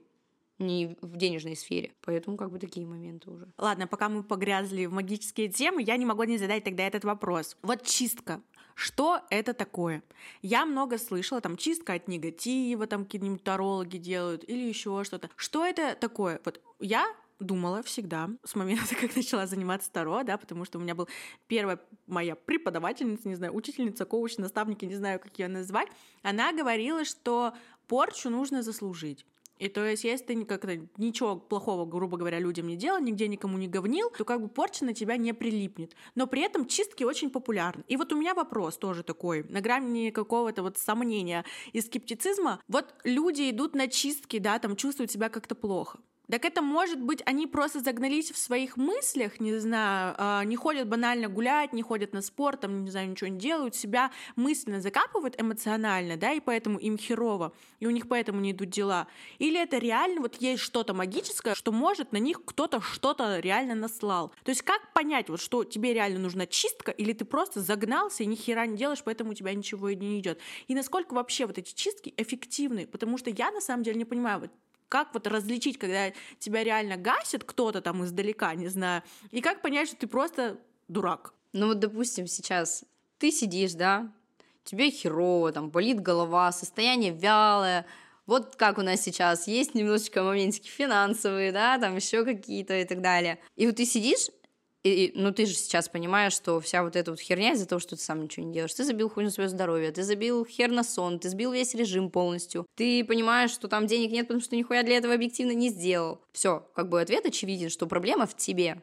[0.60, 1.94] не в денежной сфере.
[2.02, 3.48] Поэтому как бы такие моменты уже.
[3.58, 7.58] Ладно, пока мы погрязли в магические темы, я не могу не задать тогда этот вопрос.
[7.62, 8.42] Вот чистка.
[8.76, 10.04] Что это такое?
[10.44, 13.08] Я много слышала, там, чистка от негатива, там,
[13.40, 15.32] тарологи делают или еще что-то.
[15.36, 16.40] Что это такое?
[16.46, 17.08] Вот я
[17.40, 21.08] думала всегда с момента, как начала заниматься Таро, да, потому что у меня был
[21.48, 25.88] первая моя преподавательница, не знаю, учительница, коуч, наставники, не знаю, как ее назвать,
[26.24, 27.54] она говорила, что
[27.88, 29.26] порчу нужно заслужить.
[29.60, 33.58] И то есть, если ты как-то ничего плохого, грубо говоря, людям не делал, нигде никому
[33.58, 35.96] не говнил, то как бы порча на тебя не прилипнет.
[36.16, 37.84] Но при этом чистки очень популярны.
[37.88, 42.62] И вот у меня вопрос тоже такой, на грани какого-то вот сомнения и скептицизма.
[42.68, 46.00] Вот люди идут на чистки, да, там чувствуют себя как-то плохо.
[46.30, 50.90] Так это может быть, они просто загнались в своих мыслях, не знаю, а, не ходят
[50.90, 55.40] банально гулять, не ходят на спорт, там, не знаю, ничего не делают, себя мысленно закапывают
[55.40, 59.08] эмоционально, да, и поэтому им херово, и у них поэтому не идут дела.
[59.40, 64.34] Или это реально вот есть что-то магическое, что может на них кто-то что-то реально наслал.
[64.44, 68.26] То есть как понять, вот что тебе реально нужна чистка, или ты просто загнался и
[68.26, 70.40] ни хера не делаешь, поэтому у тебя ничего не идет.
[70.68, 74.42] И насколько вообще вот эти чистки эффективны, потому что я на самом деле не понимаю,
[74.42, 74.52] вот
[74.90, 79.90] как вот различить, когда тебя реально гасит кто-то там издалека, не знаю, и как понять,
[79.90, 81.34] что ты просто дурак?
[81.54, 82.84] Ну вот, допустим, сейчас
[83.18, 84.12] ты сидишь, да,
[84.64, 87.86] тебе херово, там болит голова, состояние вялое,
[88.28, 93.02] Вот как у нас сейчас есть немножечко моментики финансовые, да, там еще какие-то и так
[93.02, 93.40] далее.
[93.56, 94.28] И вот ты сидишь
[94.88, 97.96] и, ну, ты же сейчас понимаешь, что вся вот эта вот херня из-за того, что
[97.96, 98.74] ты сам ничего не делаешь.
[98.74, 102.10] Ты забил хуй на свое здоровье, ты забил хер на сон, ты сбил весь режим
[102.10, 102.66] полностью.
[102.76, 106.22] Ты понимаешь, что там денег нет, потому что нихуя для этого объективно не сделал.
[106.32, 108.82] Все, как бы ответ очевиден, что проблема в тебе.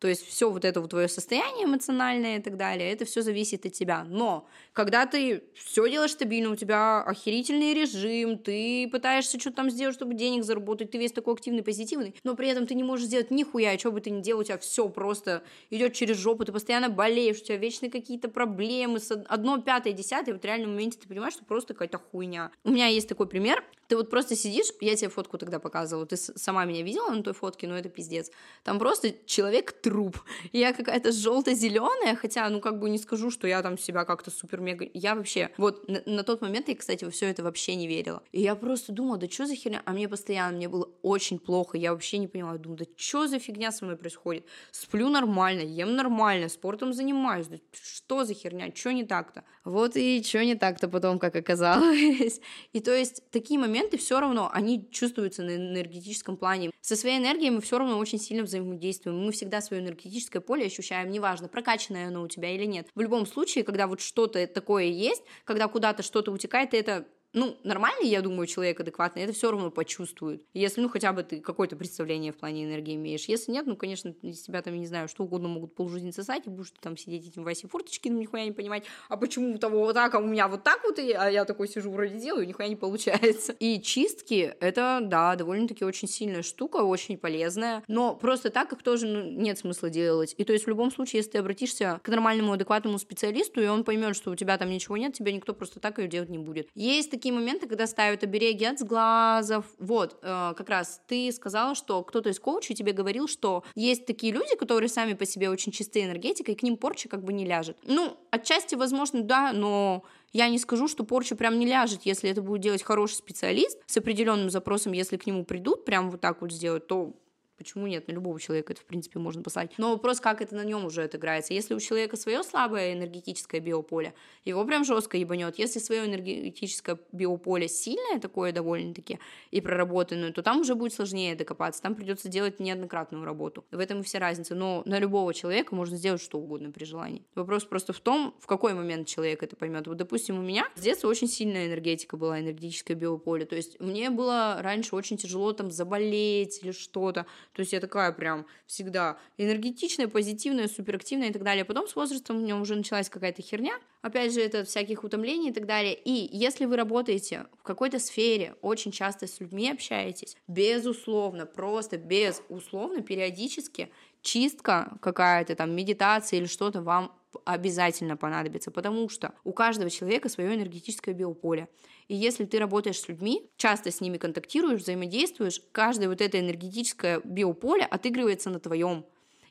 [0.00, 3.66] То есть все вот это вот твое состояние эмоциональное и так далее, это все зависит
[3.66, 4.04] от тебя.
[4.04, 9.94] Но когда ты все делаешь стабильно, у тебя охерительный режим, ты пытаешься что-то там сделать,
[9.94, 13.30] чтобы денег заработать, ты весь такой активный, позитивный, но при этом ты не можешь сделать
[13.30, 16.88] нихуя, что бы ты ни делал, у тебя все просто идет через жопу, ты постоянно
[16.88, 21.34] болеешь, у тебя вечные какие-то проблемы, одно, пятое, десятое, вот в реальном моменте ты понимаешь,
[21.34, 22.50] что просто какая-то хуйня.
[22.64, 26.16] У меня есть такой пример, ты вот просто сидишь, я тебе фотку тогда показывала, ты
[26.16, 28.30] сама меня видела на той фотке, но это пиздец.
[28.62, 30.16] Там просто человек труп.
[30.52, 34.88] Я какая-то желто-зеленая, хотя, ну, как бы не скажу, что я там себя как-то супер-мега...
[34.94, 35.50] Я вообще...
[35.56, 38.22] Вот на, на тот момент я, кстати, во все это вообще не верила.
[38.30, 39.82] И я просто думала, да что за херня?
[39.84, 42.58] А мне постоянно, мне было очень плохо, я вообще не понимала.
[42.58, 44.46] Думаю, да что за фигня со мной происходит?
[44.70, 47.48] Сплю нормально, ем нормально, спортом занимаюсь.
[47.48, 48.70] Да что за херня?
[48.72, 49.42] Что не так-то?
[49.64, 52.40] Вот и что не так-то потом, как оказалось.
[52.72, 56.70] И то есть такие моменты моменты все равно, они чувствуются на энергетическом плане.
[56.80, 59.18] Со своей энергией мы все равно очень сильно взаимодействуем.
[59.18, 62.88] Мы всегда свое энергетическое поле ощущаем, неважно, прокачанное оно у тебя или нет.
[62.94, 68.08] В любом случае, когда вот что-то такое есть, когда куда-то что-то утекает, это ну, нормальный,
[68.08, 70.42] я думаю, человек адекватный, это все равно почувствует.
[70.52, 73.26] Если, ну, хотя бы ты какое-то представление в плане энергии имеешь.
[73.26, 76.50] Если нет, ну, конечно, из тебя там, не знаю, что угодно могут полжизни сосать, и
[76.50, 79.94] будешь ты там сидеть этим Васе Форточкиным, нихуя не понимать, а почему у того вот
[79.94, 82.68] так, а у меня вот так вот, и, а я такой сижу вроде делаю, нихуя
[82.68, 83.52] не получается.
[83.60, 89.06] И чистки, это, да, довольно-таки очень сильная штука, очень полезная, но просто так их тоже
[89.06, 90.34] ну, нет смысла делать.
[90.36, 93.84] И то есть в любом случае, если ты обратишься к нормальному, адекватному специалисту, и он
[93.84, 96.68] поймет, что у тебя там ничего нет, тебя никто просто так ее делать не будет.
[96.74, 99.66] Есть такие моменты, когда ставят обереги от сглазов.
[99.78, 104.32] Вот, э, как раз ты сказала, что кто-то из коучей тебе говорил, что есть такие
[104.32, 107.44] люди, которые сами по себе очень чистые энергетикой, и к ним порча как бы не
[107.44, 107.76] ляжет.
[107.84, 110.02] Ну, отчасти, возможно, да, но
[110.32, 113.98] я не скажу, что порча прям не ляжет, если это будет делать хороший специалист с
[113.98, 117.12] определенным запросом, если к нему придут, прям вот так вот сделать, то
[117.60, 118.08] Почему нет?
[118.08, 119.72] На любого человека это, в принципе, можно послать.
[119.76, 121.52] Но вопрос, как это на нем уже отыграется.
[121.52, 124.14] Если у человека свое слабое энергетическое биополе,
[124.46, 125.58] его прям жестко ебанет.
[125.58, 129.18] Если свое энергетическое биополе сильное такое довольно-таки
[129.50, 131.82] и проработанное, то там уже будет сложнее докопаться.
[131.82, 133.66] Там придется делать неоднократную работу.
[133.70, 134.54] В этом и вся разница.
[134.54, 137.26] Но на любого человека можно сделать что угодно при желании.
[137.34, 139.86] Вопрос просто в том, в какой момент человек это поймет.
[139.86, 143.44] Вот, допустим, у меня с детства очень сильная энергетика была, энергетическое биополе.
[143.44, 147.26] То есть мне было раньше очень тяжело там заболеть или что-то.
[147.52, 151.64] То есть я такая прям всегда энергетичная, позитивная, суперактивная и так далее.
[151.64, 153.74] Потом с возрастом у меня уже началась какая-то херня.
[154.02, 155.94] Опять же, это всяких утомлений и так далее.
[155.94, 163.02] И если вы работаете в какой-то сфере, очень часто с людьми общаетесь, безусловно, просто безусловно,
[163.02, 163.90] периодически
[164.22, 167.12] чистка какая-то там, медитация или что-то вам
[167.44, 171.68] обязательно понадобится, потому что у каждого человека свое энергетическое биополе.
[172.08, 177.20] И если ты работаешь с людьми, часто с ними контактируешь, взаимодействуешь, каждое вот это энергетическое
[177.24, 179.04] биополе отыгрывается на твоем.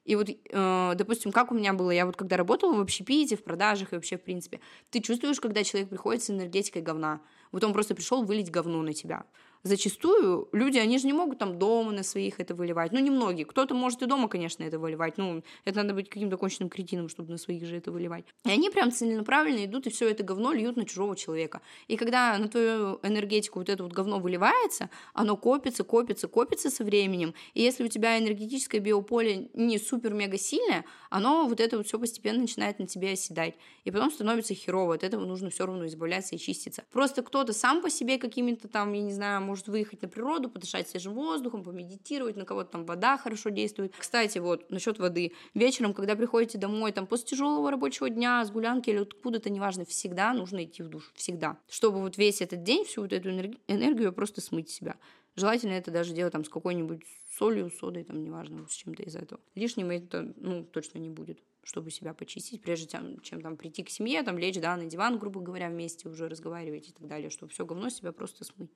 [0.06, 3.44] И вот, э, допустим, как у меня было, я вот когда работала в общепите, в
[3.44, 7.22] продажах и вообще в принципе, ты чувствуешь, когда человек приходит с энергетикой говна.
[7.52, 9.26] Вот он просто пришел вылить говно на тебя
[9.63, 12.91] зачастую люди, они же не могут там дома на своих это выливать.
[12.91, 13.45] Ну, немногие.
[13.45, 15.17] Кто-то может и дома, конечно, это выливать.
[15.17, 18.26] Ну, это надо быть каким-то конченным кретином, чтобы на своих же это выливать.
[18.45, 21.62] И они прям целенаправленно идут и все это говно льют на чужого человека.
[21.88, 26.84] И когда на твою энергетику вот это вот говно выливается, оно копится, копится, копится со
[26.84, 27.34] временем.
[27.54, 32.41] И если у тебя энергетическое биополе не супер-мега сильное, оно вот это вот все постепенно
[32.41, 33.56] начинает на тебе оседать.
[33.84, 34.95] И потом становится херово.
[34.95, 36.84] От этого нужно все равно избавляться и чиститься.
[36.91, 40.88] Просто кто-то сам по себе какими-то там, я не знаю, может выехать на природу, подышать
[40.88, 43.94] свежим воздухом, помедитировать, на кого-то там вода хорошо действует.
[43.98, 45.34] Кстати, вот насчет воды.
[45.56, 50.34] Вечером, когда приходите домой, там после тяжелого рабочего дня, с гулянки или откуда-то, неважно, всегда
[50.34, 51.12] нужно идти в душ.
[51.16, 51.58] Всегда.
[51.68, 54.96] Чтобы вот весь этот день, всю вот эту энергию просто смыть себя.
[55.36, 59.42] Желательно это даже делать там с какой-нибудь солью, содой, там, неважно, с чем-то из этого.
[59.56, 63.90] Лишним это, ну, точно не будет чтобы себя почистить, прежде чем, чем там прийти к
[63.90, 67.52] семье, там лечь, да, на диван, грубо говоря, вместе уже разговаривать и так далее, чтобы
[67.52, 68.72] все говно себя просто смыть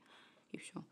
[0.54, 0.84] и все.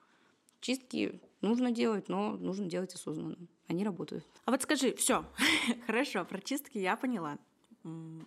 [0.59, 3.37] Чистки нужно делать, но нужно делать осознанно.
[3.67, 4.25] Они работают.
[4.45, 5.25] А вот скажи, все,
[5.85, 7.37] хорошо, про чистки я поняла.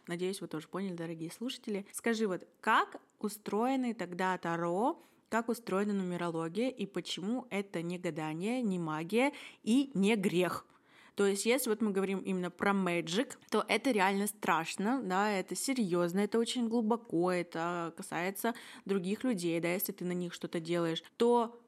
[0.06, 1.86] Надеюсь, вы тоже поняли, дорогие слушатели.
[1.92, 8.78] Скажи, вот как устроены тогда Таро, как устроена нумерология и почему это не гадание, не
[8.78, 10.66] магия и не грех?
[11.14, 15.54] То есть, если вот мы говорим именно про magic, то это реально страшно, да, это
[15.54, 21.02] серьезно, это очень глубоко, это касается других людей, да, если ты на них что-то делаешь,
[21.16, 21.60] то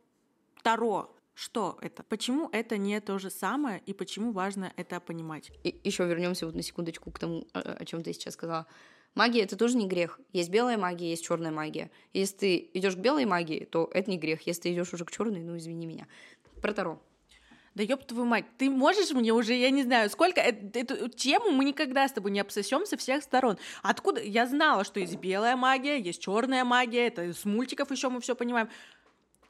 [0.62, 2.02] Таро что это?
[2.02, 5.52] Почему это не то же самое и почему важно это понимать?
[5.64, 8.66] И еще вернемся вот на секундочку к тому, о чем ты сейчас сказала.
[9.14, 10.18] Магия это тоже не грех.
[10.32, 11.90] Есть белая магия, есть черная магия.
[12.14, 14.46] Если ты идешь к белой магии, то это не грех.
[14.46, 16.06] Если ты идешь уже к черной, ну извини меня.
[16.62, 17.02] Про Таро.
[17.76, 21.50] Да ёб твою мать, ты можешь мне уже, я не знаю, сколько, эту, эту тему
[21.50, 23.58] мы никогда с тобой не обсосем со всех сторон.
[23.82, 24.22] Откуда?
[24.22, 28.34] Я знала, что есть белая магия, есть черная магия, это с мультиков еще мы все
[28.34, 28.70] понимаем.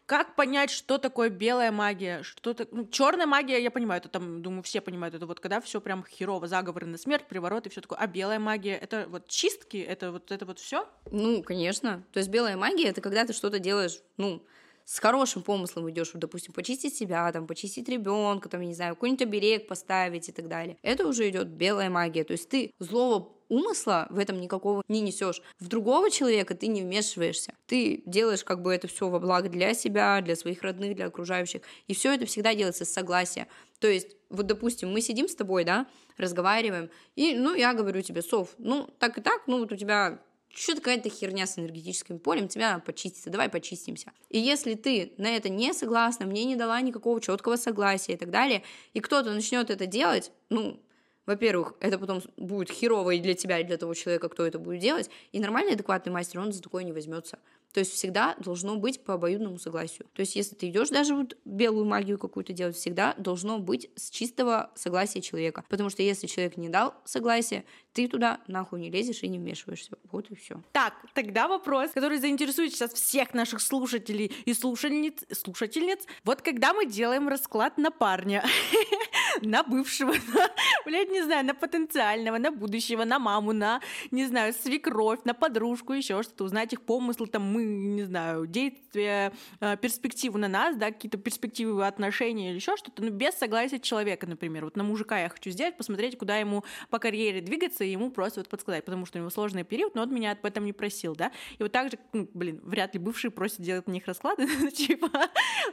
[0.06, 2.24] Как понять, что такое белая магия?
[2.24, 5.60] Что то ну, черная магия, я понимаю, это там, думаю, все понимают, это вот когда
[5.60, 7.98] все прям херово, заговоры на смерть, приворот и все такое.
[8.00, 10.88] А белая магия это вот чистки, это вот это вот все?
[11.12, 12.02] Ну, конечно.
[12.12, 14.42] То есть белая магия это когда ты что-то делаешь, ну,
[14.87, 19.22] с хорошим помыслом идешь, допустим, почистить себя, там, почистить ребенка, там, я не знаю, какой-нибудь
[19.22, 20.79] оберег поставить и так далее.
[20.83, 22.22] Это уже идет белая магия.
[22.22, 25.42] То есть ты злого умысла в этом никакого не несешь.
[25.59, 27.55] В другого человека ты не вмешиваешься.
[27.66, 31.62] Ты делаешь как бы это все во благо для себя, для своих родных, для окружающих.
[31.88, 33.49] И все это всегда делается с согласия.
[33.81, 38.22] То есть, вот, допустим, мы сидим с тобой, да, разговариваем, и, ну, я говорю тебе,
[38.22, 40.18] Сов, ну, так и так, ну, вот у тебя
[40.57, 44.12] что-то какая-то херня с энергетическим полем, тебя надо почиститься, давай почистимся.
[44.31, 48.31] И если ты на это не согласна, мне не дала никакого четкого согласия и так
[48.31, 48.62] далее,
[48.95, 50.81] и кто-то начнет это делать, ну,
[51.27, 54.81] во-первых, это потом будет херово и для тебя, и для того человека, кто это будет
[54.81, 57.38] делать, и нормальный, адекватный мастер, он за такое не возьмется.
[57.76, 60.06] То есть всегда должно быть по обоюдному согласию.
[60.14, 64.08] То есть если ты идешь даже вот белую магию какую-то делать, всегда должно быть с
[64.08, 65.62] чистого согласия человека.
[65.68, 69.90] Потому что если человек не дал согласия, ты туда нахуй не лезешь и не вмешиваешься.
[70.10, 70.62] Вот и все.
[70.72, 75.26] Так, тогда вопрос, который заинтересует сейчас всех наших слушателей и слушательниц.
[75.30, 76.06] слушательниц.
[76.24, 78.42] Вот когда мы делаем расклад на парня,
[79.42, 80.51] на бывшего, на,
[80.85, 85.92] блядь, не знаю, на потенциального, на будущего, на маму, на, не знаю, свекровь, на подружку,
[85.92, 90.90] еще что-то, узнать их помыслы, там, мы, не знаю, действия, э, перспективу на нас, да,
[90.90, 94.64] какие-то перспективы отношения или еще что-то, но без согласия человека, например.
[94.64, 98.40] Вот на мужика я хочу сделать, посмотреть, куда ему по карьере двигаться, и ему просто
[98.40, 101.14] вот подсказать, потому что у него сложный период, но он меня об этом не просил,
[101.14, 101.33] да.
[101.59, 105.11] И вот так же, ну, блин, вряд ли бывшие просят делать на них расклады, типа.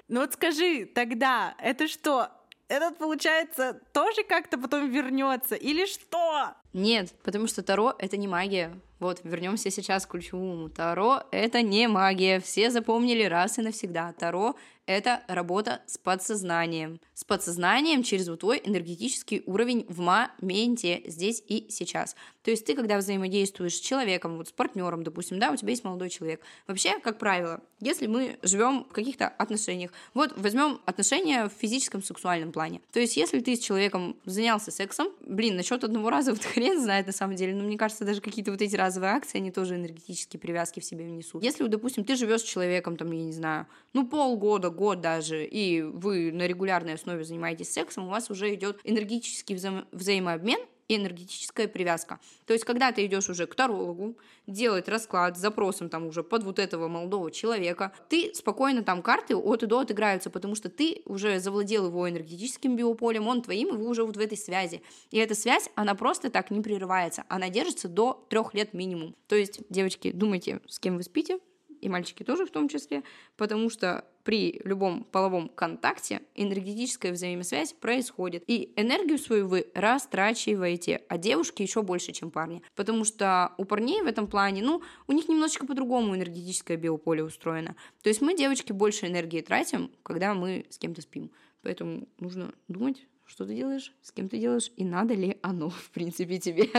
[0.07, 2.29] Ну вот скажи, тогда это что,
[2.67, 5.55] этот, получается, тоже как-то потом вернется?
[5.55, 6.55] Или что?
[6.73, 8.73] Нет, потому что Таро— это не магия.
[8.99, 10.69] Вот, вернемся сейчас к ключевому.
[10.69, 12.39] Таро— это не магия.
[12.39, 14.13] Все запомнили раз и навсегда.
[14.13, 14.55] Таро—
[14.85, 17.01] это работа с подсознанием.
[17.13, 22.15] С подсознанием через вот твой энергетический уровень в моменте, здесь и сейчас.
[22.43, 25.83] То есть ты, когда взаимодействуешь с человеком, вот с партнером, допустим, да, у тебя есть
[25.83, 26.41] молодой человек.
[26.67, 32.51] Вообще, как правило, если мы живем в каких-то отношениях, вот возьмем отношения в физическом, сексуальном
[32.51, 32.81] плане.
[32.91, 37.07] То есть, если ты с человеком занялся сексом, блин, насчет одного раза вот хрен знает
[37.07, 40.39] на самом деле, но мне кажется, даже какие-то вот эти разовые акции, они тоже энергетические
[40.39, 41.43] привязки в себе внесут.
[41.43, 45.81] Если, допустим, ты живешь с человеком, там, я не знаю, ну, полгода, год даже, и
[45.81, 52.19] вы на регулярной основе занимаетесь сексом, у вас уже идет энергетический вза- взаимообмен, энергетическая привязка.
[52.45, 54.17] То есть, когда ты идешь уже к тарологу,
[54.47, 59.35] делать расклад с запросом там уже под вот этого молодого человека, ты спокойно там карты
[59.35, 63.77] от и до отыграются, потому что ты уже завладел его энергетическим биополем, он твоим, и
[63.77, 64.81] вы уже вот в этой связи.
[65.11, 69.15] И эта связь, она просто так не прерывается, она держится до трех лет минимум.
[69.27, 71.39] То есть, девочки, думайте, с кем вы спите,
[71.83, 73.03] и мальчики тоже в том числе,
[73.35, 78.43] потому что при любом половом контакте энергетическая взаимосвязь происходит.
[78.47, 82.63] И энергию свою вы растрачиваете, а девушки еще больше, чем парни.
[82.75, 87.75] Потому что у парней в этом плане, ну, у них немножечко по-другому энергетическое биополе устроено.
[88.01, 91.29] То есть мы, девочки, больше энергии тратим, когда мы с кем-то спим.
[91.61, 95.89] Поэтому нужно думать, что ты делаешь, с кем ты делаешь, и надо ли оно, в
[95.91, 96.69] принципе, тебе.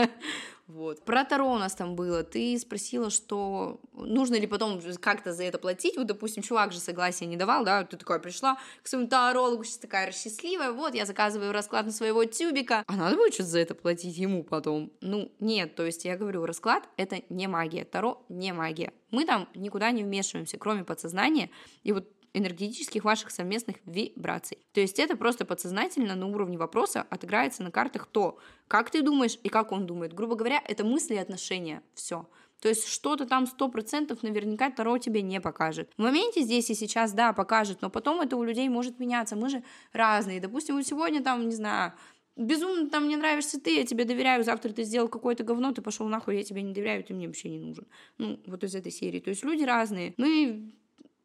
[0.67, 1.05] Вот.
[1.05, 2.23] Про Таро у нас там было.
[2.23, 5.95] Ты спросила, что нужно ли потом как-то за это платить.
[5.95, 9.77] Вот, допустим, чувак же согласия не давал, да, ты такая пришла к своему тарологу, сейчас
[9.77, 13.75] такая счастливая, вот, я заказываю расклад на своего тюбика, а надо будет что-то за это
[13.75, 14.91] платить ему потом?
[15.01, 18.91] Ну, нет, то есть я говорю, расклад— это не магия, Таро— не магия.
[19.11, 21.49] Мы там никуда не вмешиваемся, кроме подсознания,
[21.83, 24.59] и вот энергетических ваших совместных вибраций.
[24.73, 29.39] То есть это просто подсознательно на уровне вопроса отыграется на картах то, как ты думаешь
[29.43, 30.13] и как он думает.
[30.13, 31.81] Грубо говоря, это мысли и отношения.
[31.93, 32.27] Все.
[32.61, 35.91] То есть что-то там сто процентов наверняка Таро тебе не покажет.
[35.97, 39.35] В моменте здесь и сейчас, да, покажет, но потом это у людей может меняться.
[39.35, 40.39] Мы же разные.
[40.39, 41.93] Допустим, вот сегодня там, не знаю,
[42.35, 46.07] безумно там мне нравишься ты, я тебе доверяю, завтра ты сделал какое-то говно, ты пошел
[46.07, 47.85] нахуй, я тебе не доверяю, ты мне вообще не нужен.
[48.17, 49.19] Ну, вот из этой серии.
[49.19, 50.13] То есть люди разные.
[50.17, 50.73] Мы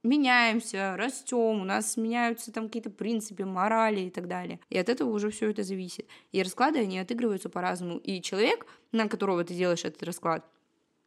[0.03, 4.61] меняемся, растем, у нас меняются там какие-то принципы, морали и так далее.
[4.69, 6.07] И от этого уже все это зависит.
[6.33, 7.99] И расклады, они отыгрываются по-разному.
[7.99, 10.45] И человек, на которого ты делаешь этот расклад,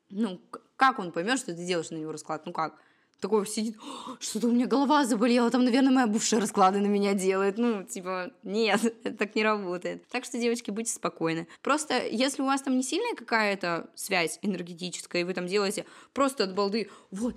[0.09, 0.39] ну,
[0.75, 2.45] как он поймет, что ты делаешь на него расклад?
[2.45, 2.79] Ну как?
[3.23, 3.77] Такой сидит,
[4.19, 7.57] что-то у меня голова заболела, там, наверное, моя бывшая расклады на меня делает.
[7.57, 10.05] Ну, типа, нет, это так не работает.
[10.09, 11.47] Так что, девочки, будьте спокойны.
[11.61, 16.43] Просто, если у вас там не сильная какая-то связь энергетическая, и вы там делаете просто
[16.43, 17.35] от балды, вот,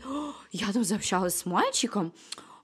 [0.50, 2.12] я там заобщалась с мальчиком,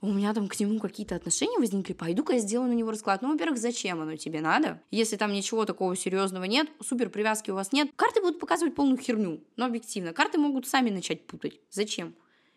[0.00, 3.22] у меня там к нему какие-то отношения возникли, пойду-ка я сделаю на него расклад.
[3.22, 4.82] Ну, во-первых, зачем оно тебе надо?
[4.90, 8.98] Если там ничего такого серьезного нет, супер привязки у вас нет, карты будут показывать полную
[8.98, 10.12] херню, но объективно.
[10.12, 11.60] Карты могут сами начать путать.
[11.70, 12.14] Зачем?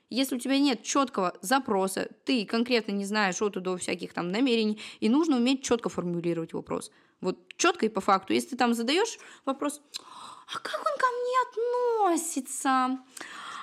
[0.10, 4.30] Если у тебя нет четкого запроса, ты конкретно не знаешь от и до всяких там
[4.30, 6.91] намерений, и нужно уметь четко формулировать вопрос.
[7.22, 8.34] Вот четко и по факту.
[8.34, 9.82] Если ты там задаешь вопрос,
[10.47, 12.99] а как он ко мне относится?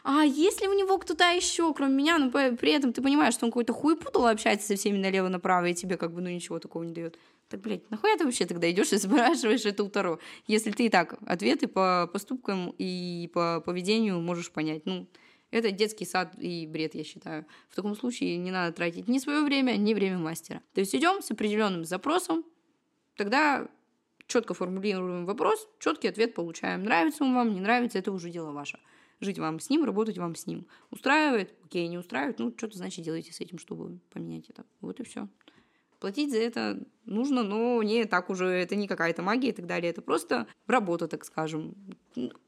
[0.05, 3.47] А если у него кто-то еще, кроме меня, но ну, при этом ты понимаешь, что
[3.47, 6.82] он какой-то хуй путал общается со всеми налево-направо, и тебе как бы ну ничего такого
[6.82, 7.18] не дает.
[7.49, 10.18] Так, блядь, нахуя ты вообще тогда идешь и спрашиваешь это у Таро?
[10.49, 14.86] Если ты и так ответы по поступкам и по поведению можешь понять.
[14.86, 15.07] Ну,
[15.53, 17.46] это детский сад и бред, я считаю.
[17.68, 20.62] В таком случае не надо тратить ни свое время, ни время мастера.
[20.72, 22.44] То есть идем с определенным запросом,
[23.16, 23.68] тогда
[24.26, 26.82] четко формулируем вопрос, четкий ответ получаем.
[26.82, 28.80] Нравится он вам, не нравится, это уже дело ваше.
[29.20, 30.66] Жить вам с ним, работать вам с ним.
[30.90, 31.55] Устраивает?
[31.64, 32.38] Окей, не устраивает?
[32.38, 34.64] Ну, что-то, значит, делайте с этим, чтобы поменять это.
[34.80, 35.28] Вот и все.
[36.00, 39.90] Платить за это нужно, но не так уже, это не какая-то магия и так далее,
[39.90, 41.76] это просто работа, так скажем.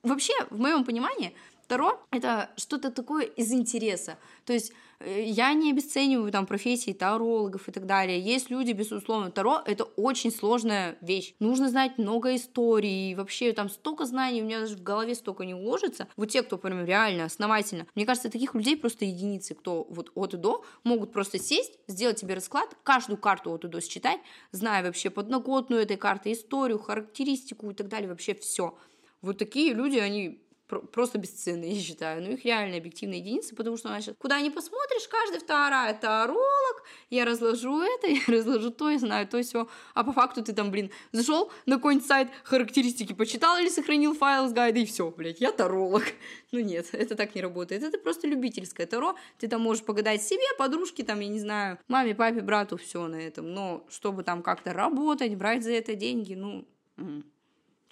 [0.03, 1.35] Вообще, в моем понимании,
[1.65, 4.19] Таро— это что-то такое из интереса.
[4.45, 8.21] То есть э, я не обесцениваю там профессии тарологов и так далее.
[8.21, 11.35] Есть люди, безусловно, Таро— это очень сложная вещь.
[11.41, 15.55] Нужно знать много историй, вообще там столько знаний, у меня даже в голове столько не
[15.55, 16.09] уложится.
[16.17, 17.87] Вот те, кто прям реально основательно.
[17.95, 22.21] Мне кажется, таких людей просто единицы, кто вот от и до могут просто сесть, сделать
[22.21, 24.21] тебе расклад, каждую карту от и до считать,
[24.53, 28.77] зная вообще подноготную этой карты, историю, характеристику и так далее, вообще все.
[29.25, 30.44] Вот такие люди, они
[30.81, 32.23] просто бесценные, я считаю.
[32.23, 37.25] Ну, их реально объективные единицы, потому что, значит, куда не посмотришь, каждый вторая таролог, я
[37.25, 39.69] разложу это, я разложу то, я знаю то, все.
[39.95, 44.49] А по факту ты там, блин, зашел на какой-нибудь сайт, характеристики почитал или сохранил файл
[44.49, 46.05] с гайда, и все, блядь, я таролог.
[46.53, 47.83] Ну нет, это так не работает.
[47.83, 49.17] Это просто любительское таро.
[49.39, 53.17] Ты там можешь погадать себе, подружке, там, я не знаю, маме, папе, брату, все на
[53.17, 53.53] этом.
[53.53, 56.65] Но чтобы там как-то работать, брать за это деньги, ну...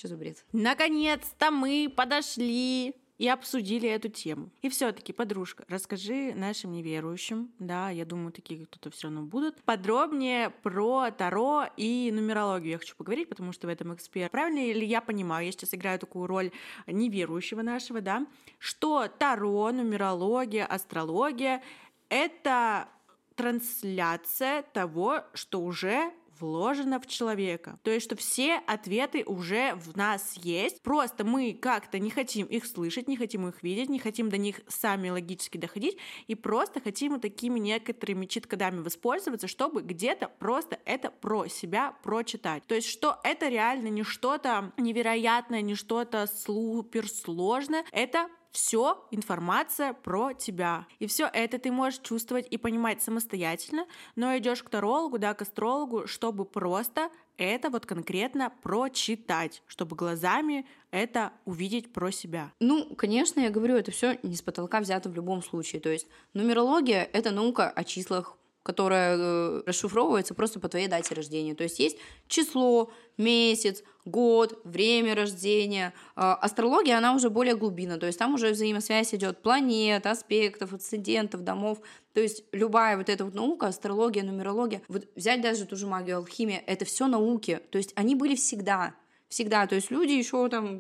[0.02, 0.44] Что за бред?
[0.50, 4.50] Наконец-то мы подошли и обсудили эту тему.
[4.60, 10.50] И все-таки, подружка, расскажи нашим неверующим, да, я думаю, такие кто-то все равно будут, подробнее
[10.50, 14.32] про Таро и нумерологию я хочу поговорить, потому что в этом эксперт.
[14.32, 16.50] Правильно ли я понимаю, я сейчас играю такую роль
[16.88, 18.26] неверующего нашего, да,
[18.58, 21.62] что Таро, нумерология, астрология—
[22.08, 22.88] это
[23.36, 27.78] трансляция того, что уже вложено в человека.
[27.82, 32.66] То есть, что все ответы уже в нас есть, просто мы как-то не хотим их
[32.66, 37.20] слышать, не хотим их видеть, не хотим до них сами логически доходить, и просто хотим
[37.20, 42.66] такими некоторыми читкодами воспользоваться, чтобы где-то просто это про себя прочитать.
[42.66, 49.94] То есть, что это реально не что-то невероятное, не что-то супер сложное, это все информация
[49.94, 50.86] про тебя.
[50.98, 55.42] И все это ты можешь чувствовать и понимать самостоятельно, но идешь к тарологу, да, к
[55.42, 62.52] астрологу, чтобы просто это вот конкретно прочитать, чтобы глазами это увидеть про себя.
[62.60, 65.80] Ну, конечно, я говорю, это все не с потолка взято в любом случае.
[65.80, 71.54] То есть нумерология— это наука о числах, которая э, расшифровывается просто по твоей дате рождения.
[71.54, 71.98] То есть есть
[72.28, 75.92] число, месяц, год, время рождения.
[76.16, 81.42] Э, астрология, она уже более глубина, то есть там уже взаимосвязь идет планет, аспектов, асцендентов,
[81.42, 81.78] домов.
[82.14, 86.18] То есть любая вот эта вот наука, астрология, нумерология, вот взять даже ту же магию,
[86.18, 87.60] алхимия, это все науки.
[87.70, 88.94] То есть они были всегда
[89.32, 89.66] всегда.
[89.66, 90.78] То есть люди еще там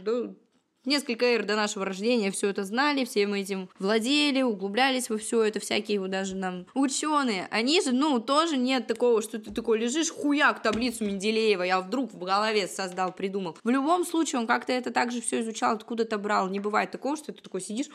[0.84, 5.42] несколько эр до нашего рождения все это знали, все мы этим владели, углублялись во все
[5.42, 7.48] это, всякие вот даже нам ученые.
[7.50, 12.12] Они же, ну, тоже нет такого, что ты такой лежишь, хуяк, таблицу Менделеева, я вдруг
[12.12, 13.56] в голове создал, придумал.
[13.62, 16.48] В любом случае он как-то это также все изучал, откуда-то брал.
[16.48, 17.88] Не бывает такого, что ты такой сидишь,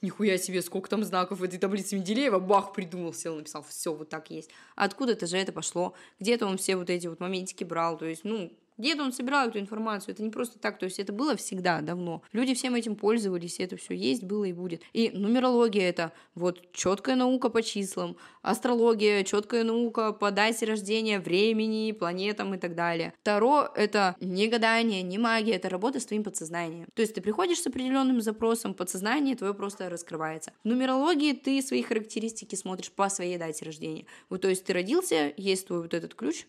[0.00, 4.08] нихуя себе, сколько там знаков в этой таблице Менделеева, бах, придумал, сел, написал, все, вот
[4.08, 4.50] так есть.
[4.76, 8.52] Откуда-то же это пошло, где-то он все вот эти вот моментики брал, то есть, ну,
[8.78, 12.22] Где-то он собирал эту информацию, это не просто так, то есть это было всегда давно.
[12.32, 14.82] Люди всем этим пользовались, это все есть, было и будет.
[14.92, 21.92] И нумерология это вот четкая наука по числам, астрология, четкая наука по дате рождения, времени,
[21.92, 23.12] планетам и так далее.
[23.22, 26.86] Таро это не гадание, не магия, это работа с твоим подсознанием.
[26.94, 30.52] То есть ты приходишь с определенным запросом, подсознание твое просто раскрывается.
[30.64, 34.06] В нумерологии ты свои характеристики смотришь по своей дате рождения.
[34.28, 36.46] Вот, то есть ты родился, есть твой вот этот ключ,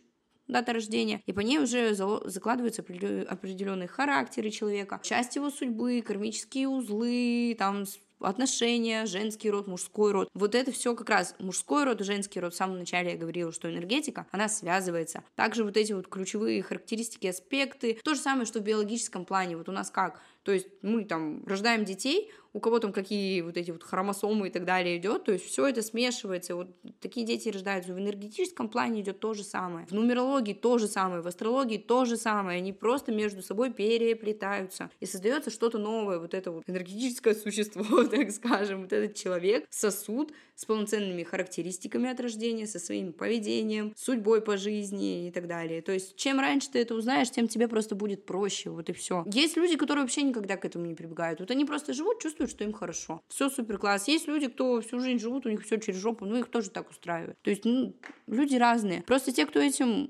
[0.48, 7.56] дата рождения, и по ней уже закладываются определенные характеры человека, часть его судьбы, кармические узлы,
[7.58, 7.86] там
[8.20, 10.30] отношения, женский род, мужской род.
[10.34, 12.54] Вот это все как раз мужской род женский род.
[12.54, 15.24] В самом начале я говорила, что энергетика, она связывается.
[15.36, 18.00] Также вот эти вот ключевые характеристики, аспекты.
[18.04, 19.58] То же самое, что в биологическом плане.
[19.58, 20.22] Вот у нас как?
[20.44, 24.52] То есть мы там рождаем детей, у кого там какие вот эти вот хромосомы и
[24.52, 26.56] так далее идет, то есть все это смешивается.
[26.56, 26.68] Вот
[27.02, 27.94] такие дети рождаются.
[27.94, 29.88] В энергетическом плане идет то же самое.
[29.88, 32.60] В нумерологии то же самое, в астрологии то же самое.
[32.60, 34.92] Они просто между собой переплетаются.
[35.00, 36.20] И создается что-то новое.
[36.20, 42.20] Вот это вот энергетическое существо, так скажем, вот этот человек, сосуд с полноценными характеристиками от
[42.20, 45.82] рождения, со своим поведением, судьбой по жизни и так далее.
[45.82, 48.70] То есть чем раньше ты это узнаешь, тем тебе просто будет проще.
[48.70, 49.24] Вот и все.
[49.26, 51.40] Есть люди, которые вообще никогда к этому не прибегают.
[51.40, 53.22] Вот они просто живут, чувствуют что им хорошо.
[53.28, 54.08] Все супер класс.
[54.08, 56.90] Есть люди, кто всю жизнь живут, у них все через жопу, ну их тоже так
[56.90, 57.38] устраивает.
[57.42, 57.96] То есть ну,
[58.28, 59.04] люди разные.
[59.04, 60.10] Просто те, кто этим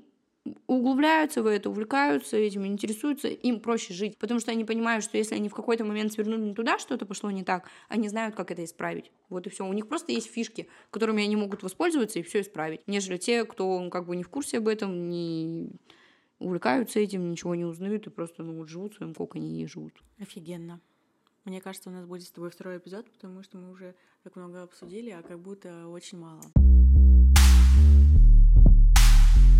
[0.66, 5.34] углубляются в это, увлекаются этим, интересуются, им проще жить, потому что они понимают, что если
[5.34, 8.62] они в какой-то момент свернули не туда, что-то пошло не так, они знают, как это
[8.62, 9.10] исправить.
[9.30, 9.66] Вот и все.
[9.66, 13.88] У них просто есть фишки, которыми они могут воспользоваться и все исправить, нежели те, кто
[13.90, 15.70] как бы не в курсе об этом, не
[16.44, 19.94] увлекаются этим, ничего не узнают и просто ну, вот живут в своем коконе и живут.
[20.18, 20.80] Офигенно.
[21.44, 24.62] Мне кажется, у нас будет с тобой второй эпизод, потому что мы уже так много
[24.62, 26.42] обсудили, а как будто очень мало.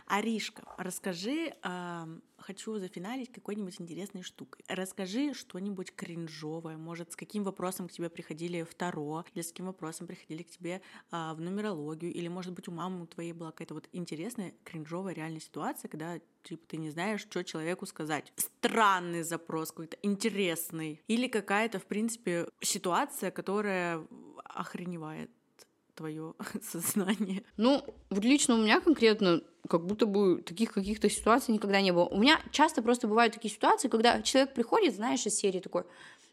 [0.06, 4.62] Аришка, расскажи, э, хочу зафиналить какой-нибудь интересной штукой.
[4.68, 8.74] Расскажи что-нибудь кринжовое, может, с каким вопросом к тебе приходили в
[9.34, 13.04] или с каким вопросом приходили к тебе э, в нумерологию, или, может быть, у мамы
[13.04, 17.42] у твоей была какая-то вот интересная кринжовая реальная ситуация, когда, типа, ты не знаешь, что
[17.42, 18.32] человеку сказать.
[18.36, 21.00] Странный запрос какой-то, интересный.
[21.08, 24.06] Или какая-то, в принципе, ситуация, которая
[24.44, 25.30] охреневает
[25.94, 27.42] твое сознание?
[27.56, 32.04] Ну, вот лично у меня конкретно как будто бы таких каких-то ситуаций никогда не было.
[32.04, 35.84] У меня часто просто бывают такие ситуации, когда человек приходит, знаешь, из серии такой,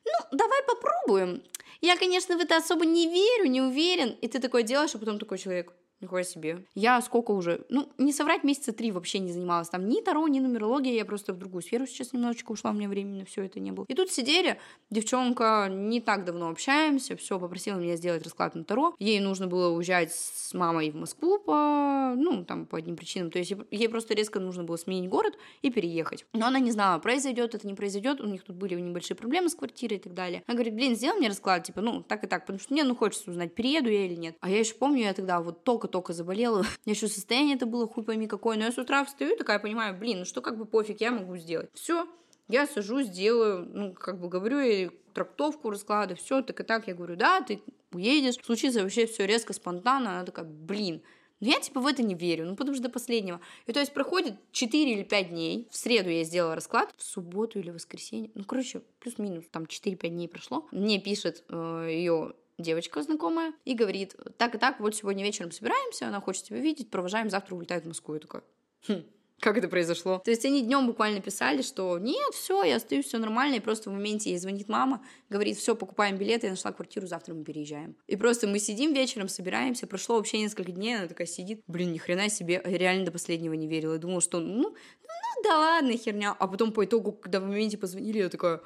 [0.05, 1.43] ну, давай попробуем.
[1.79, 4.17] Я, конечно, в это особо не верю, не уверен.
[4.21, 6.65] И ты такое делаешь, а потом такой человек, Нихуя себе.
[6.73, 9.69] Я сколько уже, ну, не соврать, месяца три вообще не занималась.
[9.69, 13.23] Там ни Таро, ни нумерология, я просто в другую сферу сейчас немножечко ушла, меня времени
[13.23, 13.85] все это не было.
[13.87, 18.95] И тут сидели, девчонка, не так давно общаемся, все, попросила меня сделать расклад на Таро.
[18.97, 23.29] Ей нужно было уезжать с мамой в Москву по, ну, там, по одним причинам.
[23.29, 26.25] То есть ей просто резко нужно было сменить город и переехать.
[26.33, 28.21] Но она не знала, произойдет это, не произойдет.
[28.21, 30.43] У них тут были небольшие проблемы с квартирой и так далее.
[30.47, 32.95] Она говорит, блин, сделай мне расклад, типа, ну, так и так, потому что мне, ну,
[32.95, 34.35] хочется узнать, перееду я или нет.
[34.39, 36.59] А я еще помню, я тогда вот только только заболела.
[36.59, 38.57] У меня еще состояние это было хуй пойми какое.
[38.57, 41.37] Но я с утра встаю такая понимаю, блин, ну что как бы пофиг, я могу
[41.37, 41.69] сделать.
[41.73, 42.07] Все,
[42.47, 46.87] я сажусь, делаю, ну, как бы говорю ей трактовку расклада, все, так и так.
[46.87, 47.61] Я говорю, да, ты
[47.91, 48.35] уедешь.
[48.43, 50.11] Случится вообще все резко, спонтанно.
[50.11, 51.01] Она такая, блин,
[51.41, 53.41] ну я типа в это не верю, ну потому что до последнего.
[53.65, 55.67] И то есть проходит 4 или 5 дней.
[55.71, 58.29] В среду я сделала расклад, в субботу или воскресенье.
[58.35, 60.67] Ну, короче, плюс-минус, там 4-5 дней прошло.
[60.71, 66.07] Мне пишет э, ее девочка знакомая, и говорит, так и так, вот сегодня вечером собираемся,
[66.07, 68.13] она хочет тебя видеть, провожаем, завтра улетает в Москву.
[68.15, 68.43] Я такая,
[68.87, 69.03] хм,
[69.41, 70.21] как это произошло.
[70.23, 73.89] То есть они днем буквально писали, что нет, все, я остаюсь, все нормально, и просто
[73.89, 77.95] в моменте ей звонит мама, говорит, все, покупаем билеты, я нашла квартиру, завтра мы переезжаем.
[78.07, 81.97] И просто мы сидим вечером, собираемся, прошло вообще несколько дней, она такая сидит, блин, ни
[81.97, 86.35] хрена себе, реально до последнего не верила, думала, что, ну, ну, ну да ладно, херня.
[86.37, 88.61] А потом по итогу, когда в моменте позвонили, я такая,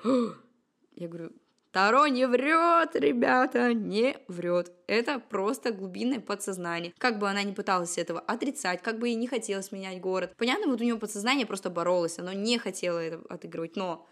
[0.96, 1.32] я говорю,
[1.76, 4.72] Таро не врет, ребята, не врет.
[4.88, 6.94] Это просто глубинное подсознание.
[6.98, 10.34] Как бы она ни пыталась этого отрицать, как бы ей не хотелось менять город.
[10.38, 14.08] Понятно, вот у нее подсознание просто боролось, оно не хотело это отыгрывать, но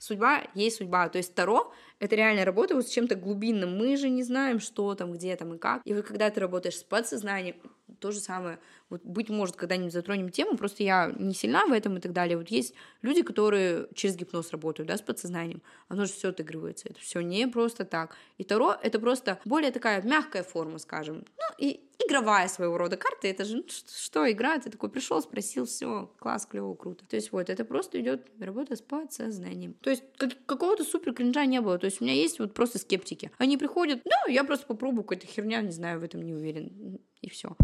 [0.00, 1.08] судьба есть судьба.
[1.08, 3.76] То есть Таро— это реально работа вот с чем-то глубинным.
[3.76, 5.82] Мы же не знаем, что там, где там и как.
[5.84, 7.56] И вот когда ты работаешь с подсознанием,
[8.00, 8.58] то же самое.
[8.88, 12.36] Вот, быть может, когда-нибудь затронем тему, просто я не сильна в этом и так далее.
[12.36, 15.62] Вот есть люди, которые через гипноз работают, да, с подсознанием.
[15.88, 16.88] Оно же все отыгрывается.
[16.88, 18.16] Это все не просто так.
[18.38, 21.24] И Таро— это просто более такая мягкая форма, скажем.
[21.36, 23.28] Ну, и игровая своего рода карта.
[23.28, 24.58] Это же, ну, что, игра?
[24.58, 27.04] Ты такой пришел, спросил, все, класс, клево, круто.
[27.06, 29.74] То есть вот, это просто идет работа с подсознанием.
[29.74, 31.78] То есть как, какого-то супер кринжа не было.
[31.86, 33.30] То есть у меня есть вот просто скептики.
[33.38, 36.98] Они приходят, да, я просто попробую какую-то херня, не знаю, в этом не уверен.
[37.20, 37.54] И все.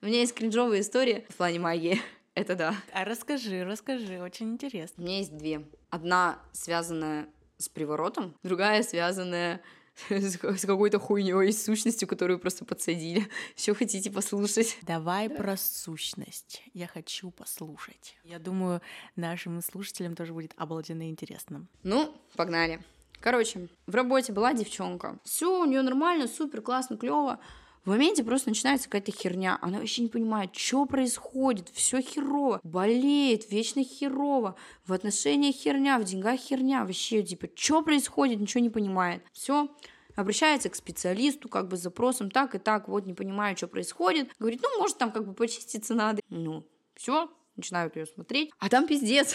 [0.00, 2.00] У меня есть кринжовая история в плане магии.
[2.34, 2.74] Это да.
[2.94, 5.04] А расскажи, расскажи, очень интересно.
[5.04, 5.66] У меня есть две.
[5.90, 9.60] Одна связанная с приворотом, другая связанная
[10.10, 13.28] с какой-то хуйней, с сущностью, которую просто подсадили.
[13.54, 14.78] Все хотите послушать?
[14.82, 15.34] Давай да.
[15.34, 16.62] про сущность.
[16.72, 18.16] Я хочу послушать.
[18.24, 18.80] Я думаю,
[19.16, 21.66] нашим слушателям тоже будет обалденно интересно.
[21.82, 22.80] Ну, погнали.
[23.20, 25.18] Короче, в работе была девчонка.
[25.24, 27.38] Все у нее нормально, супер, классно, клево.
[27.84, 29.58] В моменте просто начинается какая-то херня.
[29.62, 31.70] Она вообще не понимает, что происходит.
[31.72, 32.60] Все херово.
[32.62, 34.56] Болеет, вечно херово.
[34.86, 36.84] В отношениях херня, в деньгах херня.
[36.84, 39.22] Вообще, типа, что происходит, ничего не понимает.
[39.32, 39.68] Все
[40.14, 44.28] обращается к специалисту как бы с запросом так и так, вот не понимаю, что происходит.
[44.38, 46.20] Говорит, ну, может, там как бы почиститься надо.
[46.28, 49.34] Ну, все, начинают ее смотреть, а там пиздец.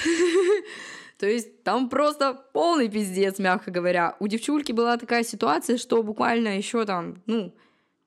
[1.17, 4.15] То есть там просто полный пиздец, мягко говоря.
[4.19, 7.55] У девчульки была такая ситуация, что буквально еще там, ну,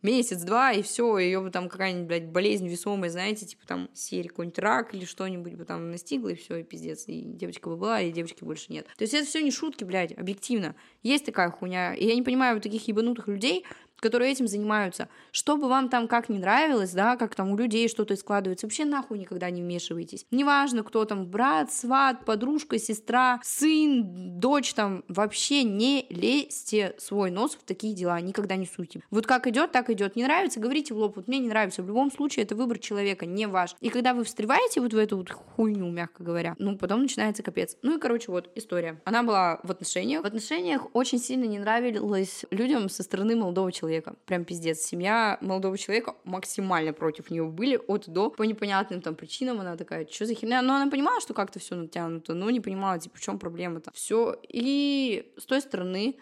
[0.02, 4.94] месяц-два, и все, ее там какая-нибудь, блядь, болезнь весомая, знаете, типа там серия какой-нибудь рак
[4.94, 8.44] или что-нибудь бы там настигла, и все, и пиздец, и девочка бы была, и девочки
[8.44, 8.86] больше нет.
[8.96, 10.76] То есть это все не шутки, блядь, объективно.
[11.02, 11.94] Есть такая хуйня.
[11.94, 13.64] И я не понимаю вот таких ебанутых людей,
[14.00, 15.08] которые этим занимаются.
[15.32, 18.84] Что бы вам там как не нравилось, да, как там у людей что-то складывается, вообще
[18.84, 20.26] нахуй никогда не вмешивайтесь.
[20.30, 27.54] Неважно, кто там, брат, сват, подружка, сестра, сын, дочь там, вообще не лезьте свой нос
[27.54, 29.02] в такие дела, никогда не суйте.
[29.10, 30.16] Вот как идет, так идет.
[30.16, 31.82] Не нравится, говорите в лоб, вот мне не нравится.
[31.82, 33.74] В любом случае это выбор человека, не ваш.
[33.80, 37.76] И когда вы встреваете вот в эту вот хуйню, мягко говоря, ну, потом начинается капец.
[37.82, 39.00] Ну и, короче, вот история.
[39.04, 40.22] Она была в отношениях.
[40.22, 44.14] В отношениях очень сильно не нравилось людям со стороны молодого человека человека.
[44.26, 44.80] Прям пиздец.
[44.80, 48.30] Семья молодого человека максимально против нее были от до.
[48.30, 50.62] По непонятным там причинам она такая, что за херня?
[50.62, 53.90] Но она понимала, что как-то все натянуто, но не понимала, типа, в чем проблема-то.
[53.94, 54.36] Все.
[54.48, 56.16] И с той стороны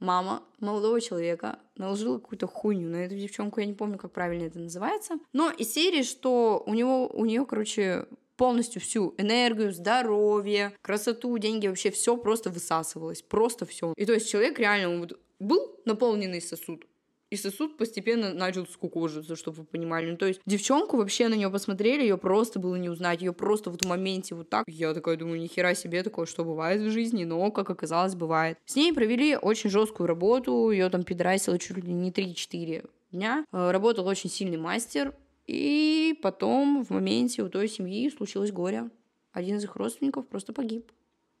[0.00, 4.58] мама молодого человека наложила какую-то хуйню на эту девчонку, я не помню, как правильно это
[4.58, 5.14] называется.
[5.32, 8.06] Но из серии, что у него, у нее, короче,
[8.36, 13.92] полностью всю энергию, здоровье, красоту, деньги, вообще все просто высасывалось, просто все.
[13.96, 16.86] И то есть человек реально вот был наполненный сосуд,
[17.32, 20.10] и сосуд постепенно начал скукожиться, чтобы вы понимали.
[20.10, 23.70] Ну, то есть девчонку вообще на нее посмотрели, ее просто было не узнать, ее просто
[23.70, 24.64] вот в моменте вот так.
[24.68, 28.58] Я такая думаю, нихера себе такое, что бывает в жизни, но, как оказалось, бывает.
[28.66, 33.46] С ней провели очень жесткую работу, ее там пидрасило чуть ли не 3-4 дня.
[33.50, 35.14] Э, работал очень сильный мастер,
[35.46, 38.90] и потом в моменте у той семьи случилось горе.
[39.32, 40.92] Один из их родственников просто погиб.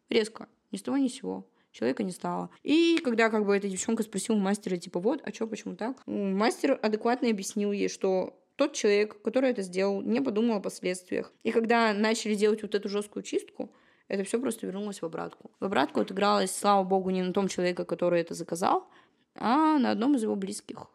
[0.08, 0.48] Резко.
[0.70, 2.50] Ни с того ни с сего человека не стало.
[2.62, 5.96] И когда как бы эта девчонка спросила мастера, типа, вот, а что, почему так?
[6.06, 11.32] Мастер адекватно объяснил ей, что тот человек, который это сделал, не подумал о последствиях.
[11.42, 13.72] И когда начали делать вот эту жесткую чистку,
[14.08, 15.50] это все просто вернулось в обратку.
[15.58, 18.88] В обратку отыгралось, слава богу, не на том человеке, который это заказал,
[19.34, 20.86] а на одном из его близких.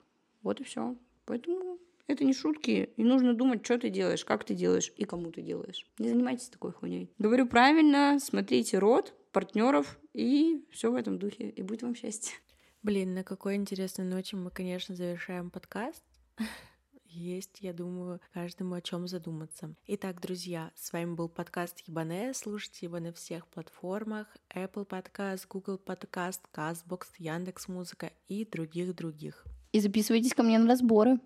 [0.44, 0.96] Вот и все.
[1.26, 5.32] Поэтому это не шутки, и нужно думать, что ты делаешь, как ты делаешь и кому
[5.32, 5.86] ты делаешь.
[5.98, 7.12] Не занимайтесь такой хуйней.
[7.18, 11.50] Говорю правильно, смотрите рот, партнеров и все в этом духе.
[11.50, 12.34] И будет вам счастье.
[12.82, 16.02] Блин, на какой интересной ноте мы, конечно, завершаем подкаст.
[17.06, 19.76] Есть, я думаю, каждому о чем задуматься.
[19.86, 22.34] Итак, друзья, с вами был подкаст Ебане.
[22.34, 24.26] Слушайте его на всех платформах.
[24.56, 29.46] Apple Podcast, Google Podcast, CastBox, Яндекс.Музыка и других-других.
[29.72, 31.20] И записывайтесь ко мне на разборы.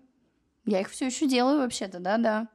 [0.66, 2.50] Я их все еще делаю вообще-то, да-да.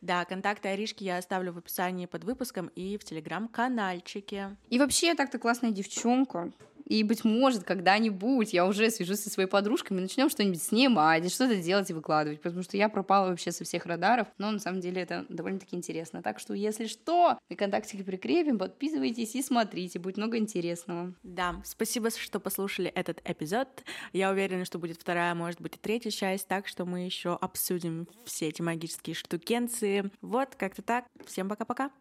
[0.00, 4.56] Да, контакты Аришки я оставлю в описании под выпуском и в телеграм-канальчике.
[4.70, 6.52] И вообще, так-то классная девчонка.
[6.90, 11.28] И, быть может, когда-нибудь я уже свяжусь со своей подружкой, мы начнем что-нибудь снимать, и
[11.28, 14.80] что-то делать и выкладывать, потому что я пропала вообще со всех радаров, но на самом
[14.80, 16.20] деле это довольно-таки интересно.
[16.20, 21.14] Так что, если что, мы контактики прикрепим, подписывайтесь и смотрите, будет много интересного.
[21.22, 23.68] Да, спасибо, что послушали этот эпизод.
[24.12, 28.08] Я уверена, что будет вторая, может быть, и третья часть, так что мы еще обсудим
[28.24, 30.10] все эти магические штукенции.
[30.22, 31.04] Вот, как-то так.
[31.24, 31.92] Всем пока-пока.